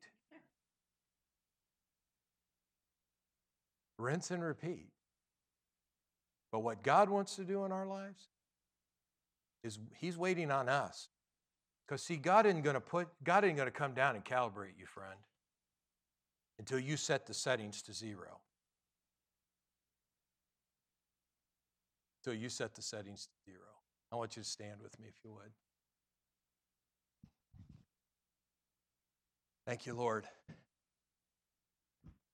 Rinse 3.96 4.32
and 4.32 4.42
repeat. 4.42 4.88
But 6.50 6.60
what 6.60 6.82
God 6.82 7.08
wants 7.10 7.36
to 7.36 7.44
do 7.44 7.64
in 7.64 7.70
our 7.70 7.86
lives 7.86 8.26
is 9.62 9.78
He's 9.96 10.18
waiting 10.18 10.50
on 10.50 10.68
us. 10.68 11.10
Because 11.86 12.02
see, 12.02 12.16
God 12.16 12.44
isn't 12.46 12.62
going 12.62 12.74
to 12.74 12.80
put, 12.80 13.06
God 13.22 13.44
isn't 13.44 13.56
to 13.66 13.70
come 13.70 13.94
down 13.94 14.16
and 14.16 14.24
calibrate 14.24 14.76
you, 14.76 14.86
friend, 14.86 15.18
until 16.58 16.80
you 16.80 16.96
set 16.96 17.24
the 17.24 17.34
settings 17.34 17.82
to 17.82 17.92
zero. 17.92 18.40
So 22.24 22.30
you 22.30 22.48
set 22.48 22.74
the 22.74 22.80
settings 22.80 23.26
to 23.26 23.52
zero. 23.52 23.66
I 24.10 24.16
want 24.16 24.34
you 24.34 24.42
to 24.42 24.48
stand 24.48 24.80
with 24.80 24.98
me 24.98 25.08
if 25.08 25.16
you 25.22 25.30
would. 25.34 25.52
Thank 29.66 29.84
you, 29.84 29.92
Lord. 29.92 30.24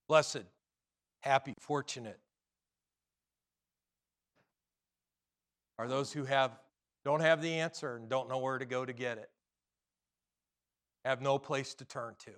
Blessed, 0.06 0.44
happy, 1.22 1.54
fortunate 1.58 2.20
are 5.76 5.88
those 5.88 6.12
who 6.12 6.24
have 6.24 6.52
don't 7.04 7.20
have 7.20 7.42
the 7.42 7.54
answer 7.54 7.96
and 7.96 8.08
don't 8.08 8.28
know 8.28 8.38
where 8.38 8.58
to 8.58 8.66
go 8.66 8.84
to 8.84 8.92
get 8.92 9.18
it. 9.18 9.30
Have 11.04 11.20
no 11.20 11.36
place 11.36 11.74
to 11.74 11.84
turn 11.84 12.14
to. 12.26 12.32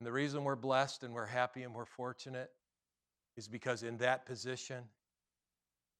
And 0.00 0.06
the 0.06 0.12
reason 0.12 0.42
we're 0.42 0.56
blessed 0.56 1.02
and 1.02 1.12
we're 1.12 1.26
happy 1.26 1.64
and 1.64 1.74
we're 1.74 1.84
fortunate 1.84 2.50
is 3.36 3.48
because 3.48 3.82
in 3.82 3.98
that 3.98 4.26
position, 4.26 4.84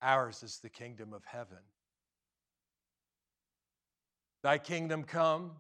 ours 0.01 0.43
is 0.43 0.59
the 0.59 0.69
kingdom 0.69 1.13
of 1.13 1.25
heaven. 1.25 1.59
Thy 4.43 4.59
kingdom 4.59 5.05
come, 5.05 5.53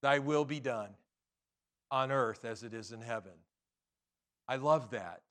thy 0.00 0.18
will 0.20 0.44
be 0.44 0.60
done 0.60 0.90
on 1.90 2.10
earth 2.10 2.44
as 2.44 2.62
it 2.62 2.72
is 2.72 2.92
in 2.92 3.00
heaven. 3.00 3.32
I 4.48 4.56
love 4.56 4.90
that. 4.90 5.22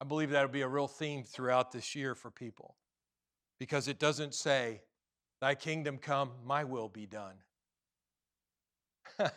I 0.00 0.04
believe 0.04 0.30
that'll 0.30 0.48
be 0.48 0.62
a 0.62 0.68
real 0.68 0.86
theme 0.86 1.24
throughout 1.24 1.72
this 1.72 1.96
year 1.96 2.14
for 2.14 2.30
people 2.30 2.76
because 3.58 3.88
it 3.88 3.98
doesn't 3.98 4.34
say, 4.34 4.82
Thy 5.40 5.54
kingdom 5.54 5.98
come, 5.98 6.30
my 6.44 6.64
will 6.64 6.88
be 6.88 7.06
done. 7.06 7.34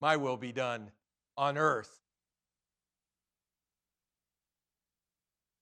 my 0.00 0.16
will 0.16 0.36
be 0.36 0.52
done 0.52 0.90
on 1.36 1.56
earth 1.56 2.00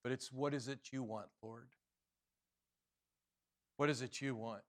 But 0.07 0.13
it's 0.13 0.31
what 0.31 0.53
is 0.53 0.69
it 0.69 0.79
you 0.93 1.03
want, 1.03 1.25
Lord? 1.43 1.67
What 3.75 3.89
is 3.89 4.01
it 4.01 4.21
you 4.21 4.35
want? 4.37 4.61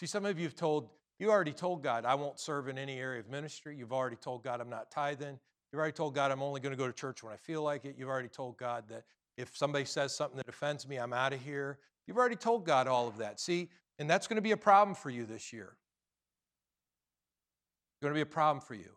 See, 0.00 0.06
some 0.06 0.26
of 0.26 0.40
you 0.40 0.44
have 0.44 0.56
told, 0.56 0.88
you 1.20 1.30
already 1.30 1.52
told 1.52 1.84
God, 1.84 2.04
I 2.04 2.16
won't 2.16 2.40
serve 2.40 2.66
in 2.66 2.76
any 2.76 2.98
area 2.98 3.20
of 3.20 3.30
ministry. 3.30 3.76
You've 3.76 3.92
already 3.92 4.16
told 4.16 4.42
God, 4.42 4.60
I'm 4.60 4.68
not 4.68 4.90
tithing. 4.90 5.38
You've 5.70 5.78
already 5.78 5.92
told 5.92 6.16
God, 6.16 6.32
I'm 6.32 6.42
only 6.42 6.60
going 6.60 6.72
to 6.72 6.76
go 6.76 6.88
to 6.88 6.92
church 6.92 7.22
when 7.22 7.32
I 7.32 7.36
feel 7.36 7.62
like 7.62 7.84
it. 7.84 7.94
You've 7.96 8.08
already 8.08 8.26
told 8.26 8.58
God 8.58 8.88
that 8.88 9.04
if 9.36 9.56
somebody 9.56 9.84
says 9.84 10.12
something 10.12 10.36
that 10.36 10.48
offends 10.48 10.88
me, 10.88 10.96
I'm 10.96 11.12
out 11.12 11.32
of 11.32 11.40
here. 11.40 11.78
You've 12.08 12.18
already 12.18 12.34
told 12.34 12.66
God 12.66 12.88
all 12.88 13.06
of 13.06 13.18
that. 13.18 13.38
See, 13.38 13.68
and 14.00 14.10
that's 14.10 14.26
going 14.26 14.34
to 14.34 14.42
be 14.42 14.50
a 14.50 14.56
problem 14.56 14.96
for 14.96 15.10
you 15.10 15.26
this 15.26 15.52
year. 15.52 15.76
It's 17.92 18.02
going 18.02 18.12
to 18.12 18.18
be 18.18 18.22
a 18.22 18.26
problem 18.26 18.60
for 18.60 18.74
you. 18.74 18.90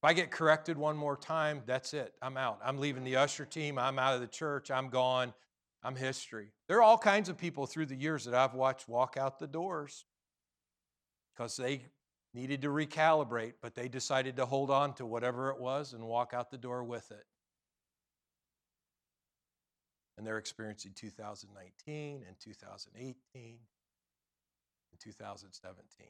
If 0.00 0.04
I 0.04 0.12
get 0.12 0.30
corrected 0.30 0.78
one 0.78 0.96
more 0.96 1.16
time, 1.16 1.62
that's 1.66 1.92
it. 1.92 2.14
I'm 2.22 2.36
out. 2.36 2.60
I'm 2.64 2.78
leaving 2.78 3.02
the 3.02 3.16
usher 3.16 3.44
team. 3.44 3.78
I'm 3.78 3.98
out 3.98 4.14
of 4.14 4.20
the 4.20 4.28
church. 4.28 4.70
I'm 4.70 4.90
gone. 4.90 5.34
I'm 5.82 5.96
history. 5.96 6.52
There 6.68 6.78
are 6.78 6.82
all 6.82 6.98
kinds 6.98 7.28
of 7.28 7.36
people 7.36 7.66
through 7.66 7.86
the 7.86 7.96
years 7.96 8.24
that 8.24 8.34
I've 8.34 8.54
watched 8.54 8.88
walk 8.88 9.16
out 9.18 9.40
the 9.40 9.48
doors 9.48 10.04
because 11.34 11.56
they 11.56 11.82
needed 12.32 12.62
to 12.62 12.68
recalibrate, 12.68 13.54
but 13.60 13.74
they 13.74 13.88
decided 13.88 14.36
to 14.36 14.46
hold 14.46 14.70
on 14.70 14.94
to 14.94 15.06
whatever 15.06 15.50
it 15.50 15.58
was 15.58 15.92
and 15.92 16.04
walk 16.04 16.32
out 16.32 16.50
the 16.50 16.58
door 16.58 16.84
with 16.84 17.10
it. 17.10 17.24
And 20.16 20.24
they're 20.26 20.38
experiencing 20.38 20.92
2019 20.94 22.22
and 22.26 22.36
2018 22.40 23.58
and 24.92 25.00
2017. 25.00 26.06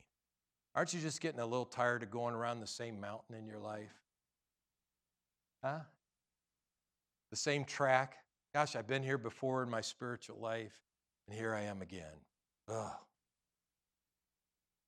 Aren't 0.79 0.95
you 0.95 1.01
just 1.01 1.20
getting 1.20 1.41
a 1.41 1.45
little 1.45 1.64
tired 1.64 2.05
of 2.05 2.11
going 2.12 2.37
around 2.37 2.61
the 2.61 2.66
same 2.68 3.01
mountain 3.01 3.35
in 3.35 3.49
your 3.49 3.59
life? 3.59 3.93
Huh? 5.61 5.81
The 7.33 7.37
same 7.37 7.64
track? 7.64 8.18
Gosh, 8.55 8.76
I've 8.76 8.87
been 8.87 9.03
here 9.03 9.18
before 9.18 9.64
in 9.64 9.70
my 9.70 9.81
spiritual 9.81 10.39
life, 10.39 10.79
and 11.26 11.37
here 11.37 11.53
I 11.53 11.62
am 11.62 11.83
again. 11.83 12.14
Ugh. 12.68 12.93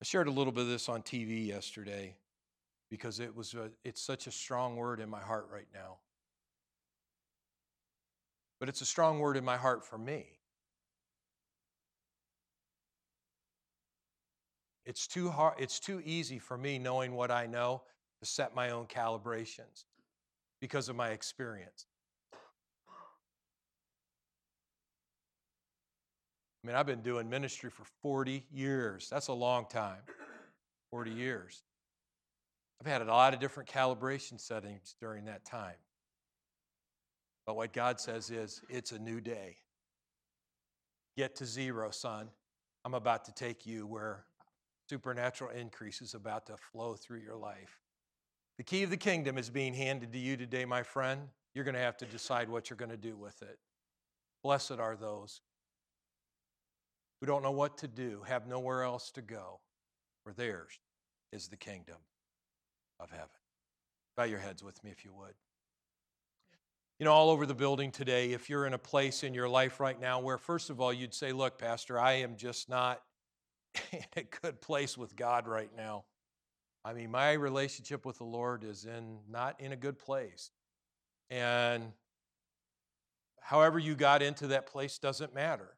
I 0.00 0.04
shared 0.04 0.28
a 0.28 0.30
little 0.30 0.52
bit 0.52 0.62
of 0.62 0.68
this 0.68 0.88
on 0.88 1.02
TV 1.02 1.44
yesterday 1.44 2.14
because 2.88 3.18
it 3.18 3.34
was 3.34 3.54
a, 3.54 3.72
it's 3.82 4.00
such 4.00 4.28
a 4.28 4.30
strong 4.30 4.76
word 4.76 5.00
in 5.00 5.10
my 5.10 5.20
heart 5.20 5.48
right 5.52 5.66
now. 5.74 5.96
But 8.60 8.68
it's 8.68 8.80
a 8.80 8.86
strong 8.86 9.18
word 9.18 9.36
in 9.36 9.44
my 9.44 9.56
heart 9.56 9.84
for 9.84 9.98
me. 9.98 10.26
It's 14.86 15.06
too 15.06 15.30
hard 15.30 15.54
it's 15.58 15.78
too 15.78 16.00
easy 16.04 16.38
for 16.38 16.56
me 16.56 16.78
knowing 16.78 17.14
what 17.14 17.30
I 17.30 17.46
know 17.46 17.82
to 18.20 18.26
set 18.26 18.54
my 18.54 18.70
own 18.70 18.86
calibrations 18.86 19.84
because 20.60 20.88
of 20.88 20.96
my 20.96 21.10
experience. 21.10 21.86
I 26.62 26.66
mean, 26.66 26.76
I've 26.76 26.86
been 26.86 27.00
doing 27.00 27.30
ministry 27.30 27.70
for 27.70 27.84
40 28.02 28.44
years. 28.52 29.08
That's 29.10 29.28
a 29.28 29.32
long 29.32 29.66
time. 29.66 30.02
40 30.90 31.10
years. 31.10 31.62
I've 32.80 32.86
had 32.86 33.00
a 33.00 33.06
lot 33.06 33.32
of 33.32 33.40
different 33.40 33.68
calibration 33.68 34.38
settings 34.38 34.94
during 35.00 35.24
that 35.26 35.44
time. 35.44 35.76
But 37.46 37.56
what 37.56 37.72
God 37.72 37.98
says 37.98 38.30
is, 38.30 38.60
it's 38.68 38.92
a 38.92 38.98
new 38.98 39.20
day. 39.20 39.56
Get 41.16 41.36
to 41.36 41.46
zero, 41.46 41.90
son. 41.90 42.28
I'm 42.84 42.94
about 42.94 43.24
to 43.26 43.32
take 43.32 43.66
you 43.66 43.86
where 43.86 44.24
supernatural 44.90 45.50
increase 45.52 46.02
is 46.02 46.14
about 46.14 46.46
to 46.46 46.56
flow 46.56 46.94
through 46.94 47.20
your 47.20 47.36
life. 47.36 47.78
The 48.58 48.64
key 48.64 48.82
of 48.82 48.90
the 48.90 48.96
kingdom 48.96 49.38
is 49.38 49.48
being 49.48 49.72
handed 49.72 50.12
to 50.12 50.18
you 50.18 50.36
today, 50.36 50.64
my 50.64 50.82
friend. 50.82 51.28
You're 51.54 51.64
going 51.64 51.76
to 51.76 51.80
have 51.80 51.96
to 51.98 52.06
decide 52.06 52.48
what 52.48 52.68
you're 52.68 52.76
going 52.76 52.90
to 52.90 52.96
do 52.96 53.16
with 53.16 53.40
it. 53.40 53.58
Blessed 54.42 54.72
are 54.72 54.96
those 54.96 55.42
who 57.20 57.26
don't 57.26 57.44
know 57.44 57.52
what 57.52 57.78
to 57.78 57.88
do, 57.88 58.22
have 58.26 58.48
nowhere 58.48 58.82
else 58.82 59.12
to 59.12 59.22
go, 59.22 59.60
for 60.24 60.32
theirs 60.32 60.80
is 61.32 61.46
the 61.46 61.56
kingdom 61.56 61.98
of 62.98 63.10
heaven. 63.10 63.28
Bow 64.16 64.24
your 64.24 64.40
heads 64.40 64.64
with 64.64 64.82
me 64.82 64.90
if 64.90 65.04
you 65.04 65.12
would. 65.12 65.34
You 66.98 67.04
know, 67.04 67.12
all 67.12 67.30
over 67.30 67.46
the 67.46 67.54
building 67.54 67.92
today, 67.92 68.32
if 68.32 68.50
you're 68.50 68.66
in 68.66 68.74
a 68.74 68.78
place 68.78 69.22
in 69.22 69.34
your 69.34 69.48
life 69.48 69.78
right 69.78 70.00
now 70.00 70.18
where, 70.18 70.36
first 70.36 70.68
of 70.68 70.80
all, 70.80 70.92
you'd 70.92 71.14
say, 71.14 71.30
Look, 71.32 71.58
Pastor, 71.58 71.98
I 71.98 72.14
am 72.14 72.36
just 72.36 72.68
not 72.68 73.00
in 73.92 74.00
a 74.16 74.22
good 74.22 74.60
place 74.60 74.96
with 74.96 75.16
God 75.16 75.46
right 75.46 75.70
now. 75.76 76.04
I 76.84 76.92
mean, 76.94 77.10
my 77.10 77.32
relationship 77.32 78.06
with 78.06 78.18
the 78.18 78.24
Lord 78.24 78.64
is 78.64 78.86
in 78.86 79.18
not 79.28 79.60
in 79.60 79.72
a 79.72 79.76
good 79.76 79.98
place. 79.98 80.50
And 81.28 81.92
however 83.40 83.78
you 83.78 83.94
got 83.94 84.22
into 84.22 84.48
that 84.48 84.66
place 84.66 84.98
doesn't 84.98 85.34
matter. 85.34 85.76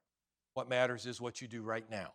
What 0.55 0.69
matters 0.69 1.07
is 1.07 1.21
what 1.21 1.41
you 1.41 1.49
do 1.49 1.63
right 1.63 1.89
now. 1.91 2.13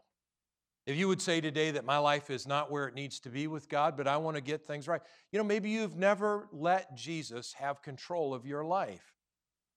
If 0.86 0.96
you 0.96 1.10
would 1.10 1.22
say 1.22 1.42
today 1.42 1.72
that 1.72 1.84
my 1.84 1.98
life 1.98 2.30
is 2.30 2.48
not 2.48 2.72
where 2.72 2.88
it 2.88 2.94
needs 2.94 3.20
to 3.22 3.30
be 3.30 3.48
with 3.48 3.68
God, 3.68 3.98
but 3.98 4.08
I 4.08 4.16
want 4.18 4.38
to 4.38 4.42
get 4.42 4.66
things 4.66 4.88
right, 4.88 5.02
you 5.34 5.38
know, 5.38 5.44
maybe 5.44 5.70
you've 5.70 5.98
never 5.98 6.48
let 6.54 6.96
Jesus 6.96 7.52
have 7.54 7.82
control 7.82 8.34
of 8.34 8.46
your 8.46 8.64
life. 8.64 9.18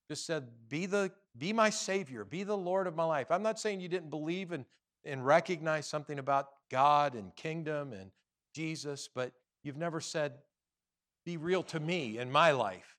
Just 0.08 0.24
said, 0.24 0.46
be 0.68 0.86
the 0.86 1.10
be 1.36 1.52
my 1.52 1.70
savior, 1.70 2.24
be 2.24 2.44
the 2.44 2.56
Lord 2.56 2.86
of 2.86 2.94
my 2.94 3.04
life. 3.04 3.30
I'm 3.30 3.42
not 3.42 3.58
saying 3.58 3.80
you 3.80 3.88
didn't 3.88 4.10
believe 4.10 4.52
and, 4.52 4.64
and 5.04 5.24
recognize 5.24 5.86
something 5.86 6.18
about 6.18 6.48
God 6.70 7.14
and 7.14 7.34
kingdom 7.36 7.92
and 7.92 8.10
Jesus, 8.54 9.08
but 9.14 9.32
you've 9.62 9.76
never 9.76 10.00
said, 10.00 10.32
be 11.24 11.36
real 11.36 11.62
to 11.64 11.80
me 11.80 12.18
in 12.18 12.30
my 12.30 12.52
life. 12.52 12.96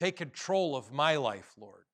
Take 0.00 0.16
control 0.16 0.76
of 0.76 0.92
my 0.92 1.16
life, 1.16 1.50
Lord. 1.58 1.84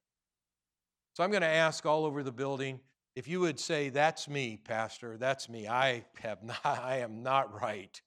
So 1.14 1.24
I'm 1.24 1.30
going 1.30 1.42
to 1.42 1.48
ask 1.48 1.84
all 1.84 2.04
over 2.04 2.22
the 2.22 2.32
building 2.32 2.80
if 3.16 3.28
you 3.28 3.40
would 3.40 3.58
say, 3.58 3.88
That's 3.88 4.28
me, 4.28 4.56
Pastor, 4.56 5.16
that's 5.18 5.48
me. 5.48 5.68
I 5.68 6.04
have 6.20 6.42
not, 6.42 6.60
I 6.64 6.98
am 6.98 7.22
not 7.22 7.60
right. 7.60 8.00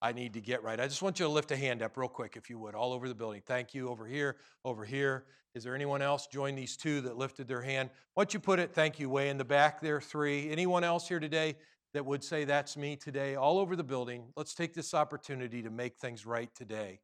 I 0.00 0.12
need 0.12 0.34
to 0.34 0.40
get 0.40 0.62
right. 0.62 0.78
I 0.78 0.86
just 0.86 1.02
want 1.02 1.18
you 1.18 1.26
to 1.26 1.32
lift 1.32 1.50
a 1.50 1.56
hand 1.56 1.82
up 1.82 1.96
real 1.96 2.08
quick, 2.08 2.34
if 2.36 2.48
you 2.48 2.58
would, 2.58 2.76
all 2.76 2.92
over 2.92 3.08
the 3.08 3.14
building. 3.14 3.42
Thank 3.44 3.74
you. 3.74 3.88
Over 3.88 4.06
here, 4.06 4.36
over 4.64 4.84
here. 4.84 5.24
Is 5.58 5.64
there 5.64 5.74
anyone 5.74 6.02
else? 6.02 6.28
Join 6.28 6.54
these 6.54 6.76
two 6.76 7.00
that 7.00 7.18
lifted 7.18 7.48
their 7.48 7.62
hand. 7.62 7.90
Once 8.14 8.32
you 8.32 8.38
put 8.38 8.60
it, 8.60 8.72
thank 8.72 9.00
you, 9.00 9.10
way 9.10 9.28
in 9.28 9.38
the 9.38 9.44
back 9.44 9.80
there, 9.80 10.00
three. 10.00 10.48
Anyone 10.52 10.84
else 10.84 11.08
here 11.08 11.18
today 11.18 11.56
that 11.94 12.06
would 12.06 12.22
say, 12.22 12.44
That's 12.44 12.76
me 12.76 12.94
today, 12.94 13.34
all 13.34 13.58
over 13.58 13.74
the 13.74 13.82
building? 13.82 14.22
Let's 14.36 14.54
take 14.54 14.72
this 14.72 14.94
opportunity 14.94 15.60
to 15.62 15.70
make 15.70 15.96
things 15.96 16.24
right 16.24 16.48
today 16.54 17.00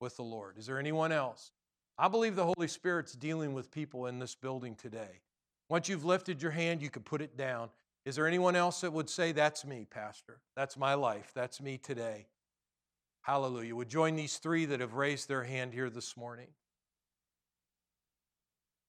with 0.00 0.16
the 0.16 0.24
Lord. 0.24 0.58
Is 0.58 0.66
there 0.66 0.80
anyone 0.80 1.12
else? 1.12 1.52
I 1.96 2.08
believe 2.08 2.34
the 2.34 2.52
Holy 2.56 2.66
Spirit's 2.66 3.12
dealing 3.12 3.54
with 3.54 3.70
people 3.70 4.06
in 4.06 4.18
this 4.18 4.34
building 4.34 4.74
today. 4.74 5.20
Once 5.68 5.88
you've 5.88 6.04
lifted 6.04 6.42
your 6.42 6.50
hand, 6.50 6.82
you 6.82 6.90
can 6.90 7.04
put 7.04 7.22
it 7.22 7.36
down. 7.36 7.70
Is 8.04 8.16
there 8.16 8.26
anyone 8.26 8.56
else 8.56 8.80
that 8.80 8.92
would 8.92 9.08
say, 9.08 9.30
That's 9.30 9.64
me, 9.64 9.86
Pastor? 9.88 10.40
That's 10.56 10.76
my 10.76 10.94
life. 10.94 11.30
That's 11.32 11.62
me 11.62 11.78
today. 11.78 12.26
Hallelujah. 13.22 13.76
Would 13.76 13.88
join 13.88 14.16
these 14.16 14.38
three 14.38 14.64
that 14.64 14.80
have 14.80 14.94
raised 14.94 15.28
their 15.28 15.44
hand 15.44 15.72
here 15.72 15.90
this 15.90 16.16
morning. 16.16 16.48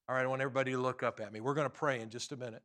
All 0.08 0.16
right, 0.16 0.24
I 0.24 0.28
want 0.28 0.42
everybody 0.42 0.72
to 0.72 0.78
look 0.78 1.02
up 1.02 1.20
at 1.20 1.34
me. 1.34 1.40
We're 1.40 1.56
going 1.56 1.66
to 1.66 1.76
pray 1.76 2.00
in 2.00 2.10
just 2.10 2.32
a 2.32 2.38
minute. 2.38 2.62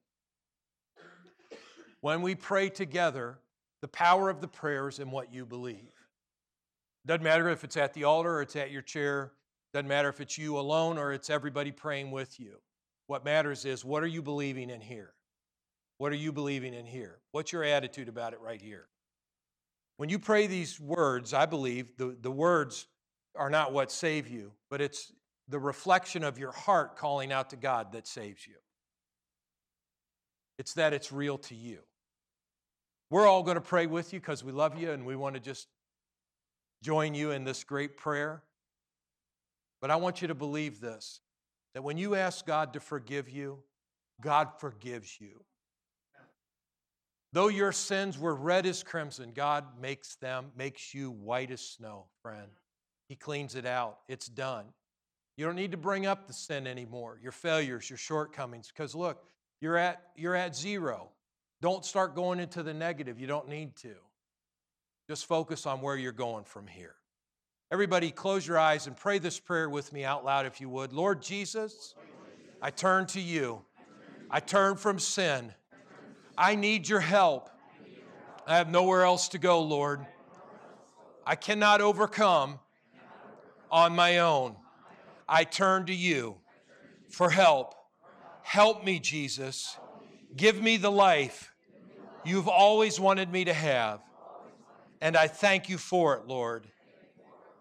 When 2.03 2.21
we 2.21 2.35
pray 2.35 2.69
together, 2.69 3.39
the 3.81 3.89
power 3.89 4.29
of 4.29 4.41
the 4.41 4.49
prayer 4.49 4.89
is 4.89 4.99
in 4.99 5.11
what 5.11 5.33
you 5.33 5.47
believe. 5.47 5.93
Doesn't 7.07 7.23
matter 7.23 7.49
if 7.49 7.65
it's 7.65 7.79
at 7.79 7.95
the 7.95 8.05
altar 8.05 8.37
or 8.37 8.43
it's 8.43 8.57
at 8.57 8.71
your 8.71 8.83
chair. 8.83 9.33
Doesn't 9.73 9.89
matter 9.89 10.09
if 10.09 10.21
it's 10.21 10.37
you 10.37 10.59
alone 10.59 10.99
or 10.99 11.13
it's 11.13 11.31
everybody 11.31 11.73
praying 11.73 12.11
with 12.11 12.39
you. 12.39 12.59
What 13.07 13.25
matters 13.25 13.65
is 13.65 13.85
what 13.85 14.03
are 14.03 14.09
you 14.09 14.23
believing 14.23 14.69
in 14.69 14.81
here? 14.81 15.15
What 15.99 16.13
are 16.13 16.17
you 16.17 16.33
believing 16.33 16.75
in 16.75 16.87
here? 16.87 17.21
What's 17.33 17.53
your 17.53 17.65
attitude 17.65 18.09
about 18.09 18.33
it 18.35 18.41
right 18.41 18.61
here? 18.61 18.87
When 19.97 20.09
you 20.09 20.19
pray 20.19 20.47
these 20.47 20.79
words, 20.79 21.35
I 21.35 21.47
believe 21.47 21.97
the, 21.97 22.17
the 22.21 22.31
words 22.31 22.87
are 23.35 23.51
not 23.51 23.73
what 23.73 23.91
save 23.91 24.29
you, 24.29 24.53
but 24.71 24.81
it's 24.81 25.13
the 25.51 25.59
reflection 25.59 26.23
of 26.23 26.39
your 26.39 26.53
heart 26.53 26.97
calling 26.97 27.33
out 27.33 27.51
to 27.51 27.57
God 27.57 27.93
that 27.93 28.07
saves 28.07 28.47
you. 28.47 28.55
It's 30.59 30.75
that 30.75 30.93
it's 30.93 31.11
real 31.11 31.39
to 31.39 31.55
you. 31.55 31.81
We're 33.11 33.27
all 33.27 33.43
going 33.43 33.57
to 33.57 33.61
pray 33.61 33.87
with 33.87 34.13
you 34.13 34.21
because 34.21 34.45
we 34.45 34.53
love 34.53 34.81
you 34.81 34.93
and 34.93 35.05
we 35.05 35.17
want 35.17 35.35
to 35.35 35.41
just 35.41 35.67
join 36.83 37.15
you 37.15 37.33
in 37.33 37.45
this 37.45 37.65
great 37.65 37.97
prayer. 37.97 38.43
But 39.81 39.91
I 39.91 39.97
want 39.97 40.23
you 40.23 40.29
to 40.29 40.35
believe 40.35 40.81
this 40.81 41.21
that 41.75 41.83
when 41.83 41.97
you 41.97 42.15
ask 42.15 42.47
God 42.47 42.73
to 42.73 42.81
forgive 42.81 43.29
you, 43.29 43.59
God 44.21 44.49
forgives 44.59 45.21
you. 45.21 45.41
Though 47.33 47.49
your 47.49 47.71
sins 47.71 48.19
were 48.19 48.35
red 48.35 48.67
as 48.67 48.83
crimson, 48.83 49.33
God 49.33 49.65
makes 49.81 50.17
them, 50.17 50.47
makes 50.57 50.95
you 50.95 51.13
white 51.13 51.53
as 51.53 51.61
snow, 51.61 52.07
friend. 52.23 52.51
He 53.09 53.15
cleans 53.15 53.55
it 53.55 53.67
out. 53.67 53.99
It's 54.09 54.27
done. 54.27 54.67
You 55.37 55.47
don't 55.47 55.57
need 55.57 55.71
to 55.73 55.77
bring 55.77 56.07
up 56.07 56.27
the 56.27 56.33
sin 56.33 56.67
anymore, 56.67 57.19
your 57.23 57.33
failures, 57.33 57.89
your 57.89 57.97
shortcomings, 57.97 58.69
because 58.69 58.95
look, 58.95 59.25
you're 59.61 59.77
at, 59.77 60.03
you're 60.17 60.35
at 60.35 60.57
zero. 60.57 61.11
Don't 61.63 61.85
start 61.85 62.15
going 62.15 62.41
into 62.41 62.63
the 62.63 62.75
negative. 62.75 63.21
You 63.21 63.27
don't 63.27 63.49
need 63.49 63.77
to. 63.77 63.95
Just 65.09 65.27
focus 65.27 65.67
on 65.67 65.81
where 65.81 65.97
you're 65.97 66.13
going 66.13 66.45
from 66.45 66.67
here. 66.67 66.95
Everybody, 67.73 68.11
close 68.11 68.47
your 68.47 68.59
eyes 68.59 68.87
and 68.87 68.97
pray 68.97 69.19
this 69.19 69.39
prayer 69.39 69.69
with 69.69 69.93
me 69.93 70.05
out 70.05 70.25
loud 70.25 70.47
if 70.47 70.61
you 70.61 70.69
would. 70.69 70.93
Lord 70.93 71.23
Jesus, 71.23 71.95
I 72.61 72.71
turn 72.71 73.07
to 73.09 73.21
you. 73.21 73.63
I 74.31 74.41
turn 74.41 74.77
from 74.77 74.99
sin. 74.99 75.53
I 76.37 76.55
need 76.55 76.89
your 76.89 77.01
help. 77.01 77.51
I 78.47 78.57
have 78.57 78.71
nowhere 78.71 79.05
else 79.05 79.29
to 79.29 79.39
go, 79.39 79.63
Lord. 79.63 80.05
I 81.27 81.37
cannot 81.37 81.81
overcome 81.81 82.59
on 83.71 83.95
my 83.95 84.19
own. 84.19 84.57
I 85.33 85.45
turn 85.45 85.87
to 85.87 85.95
you 85.95 86.39
for 87.09 87.31
help. 87.31 87.77
Help 88.43 88.85
me, 88.85 88.99
Jesus. 88.99 89.79
Give 90.37 90.61
me 90.61 90.77
the 90.77 90.91
life 90.91 91.53
you've 92.25 92.49
always 92.49 92.99
wanted 92.99 93.31
me 93.31 93.45
to 93.45 93.55
have. 93.55 94.01
And 95.01 95.17
I 95.17 95.29
thank 95.29 95.69
you 95.69 95.79
for 95.79 96.17
it, 96.17 96.27
Lord. 96.27 96.67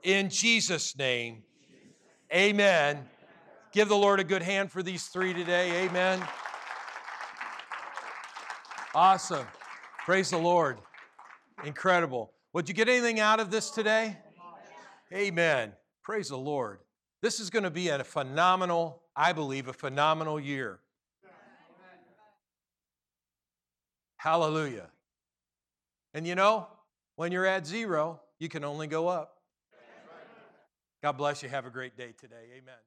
In 0.02 0.32
Jesus' 0.32 0.98
name, 0.98 1.44
amen. 2.34 3.08
Give 3.72 3.88
the 3.88 3.96
Lord 3.96 4.20
a 4.20 4.24
good 4.24 4.42
hand 4.42 4.72
for 4.72 4.82
these 4.82 5.06
three 5.06 5.34
today. 5.34 5.86
Amen. 5.86 6.26
Awesome. 8.96 9.46
Praise 10.06 10.32
the 10.32 10.40
Lord. 10.40 10.80
Incredible. 11.64 12.34
Would 12.54 12.68
you 12.68 12.74
get 12.74 12.90
anything 12.90 13.20
out 13.20 13.40
of 13.40 13.52
this 13.52 13.70
today? 13.70 14.18
Amen. 15.14 15.74
Praise 16.04 16.30
the 16.30 16.38
Lord. 16.38 16.80
This 17.22 17.40
is 17.40 17.50
going 17.50 17.64
to 17.64 17.70
be 17.70 17.90
a 17.90 18.04
phenomenal, 18.04 19.02
I 19.16 19.34
believe, 19.34 19.68
a 19.68 19.74
phenomenal 19.74 20.40
year. 20.40 20.80
Hallelujah. 24.18 24.88
And 26.14 26.28
you 26.28 26.36
know, 26.36 26.68
when 27.16 27.32
you're 27.32 27.46
at 27.46 27.66
zero, 27.66 28.20
you 28.40 28.50
can 28.50 28.64
only 28.64 28.88
go 28.88 29.08
up. 29.08 29.38
God 31.02 31.14
bless 31.14 31.42
you. 31.44 31.50
Have 31.50 31.66
a 31.66 31.70
great 31.70 31.96
day 31.96 32.14
today. 32.18 32.48
Amen. 32.58 32.80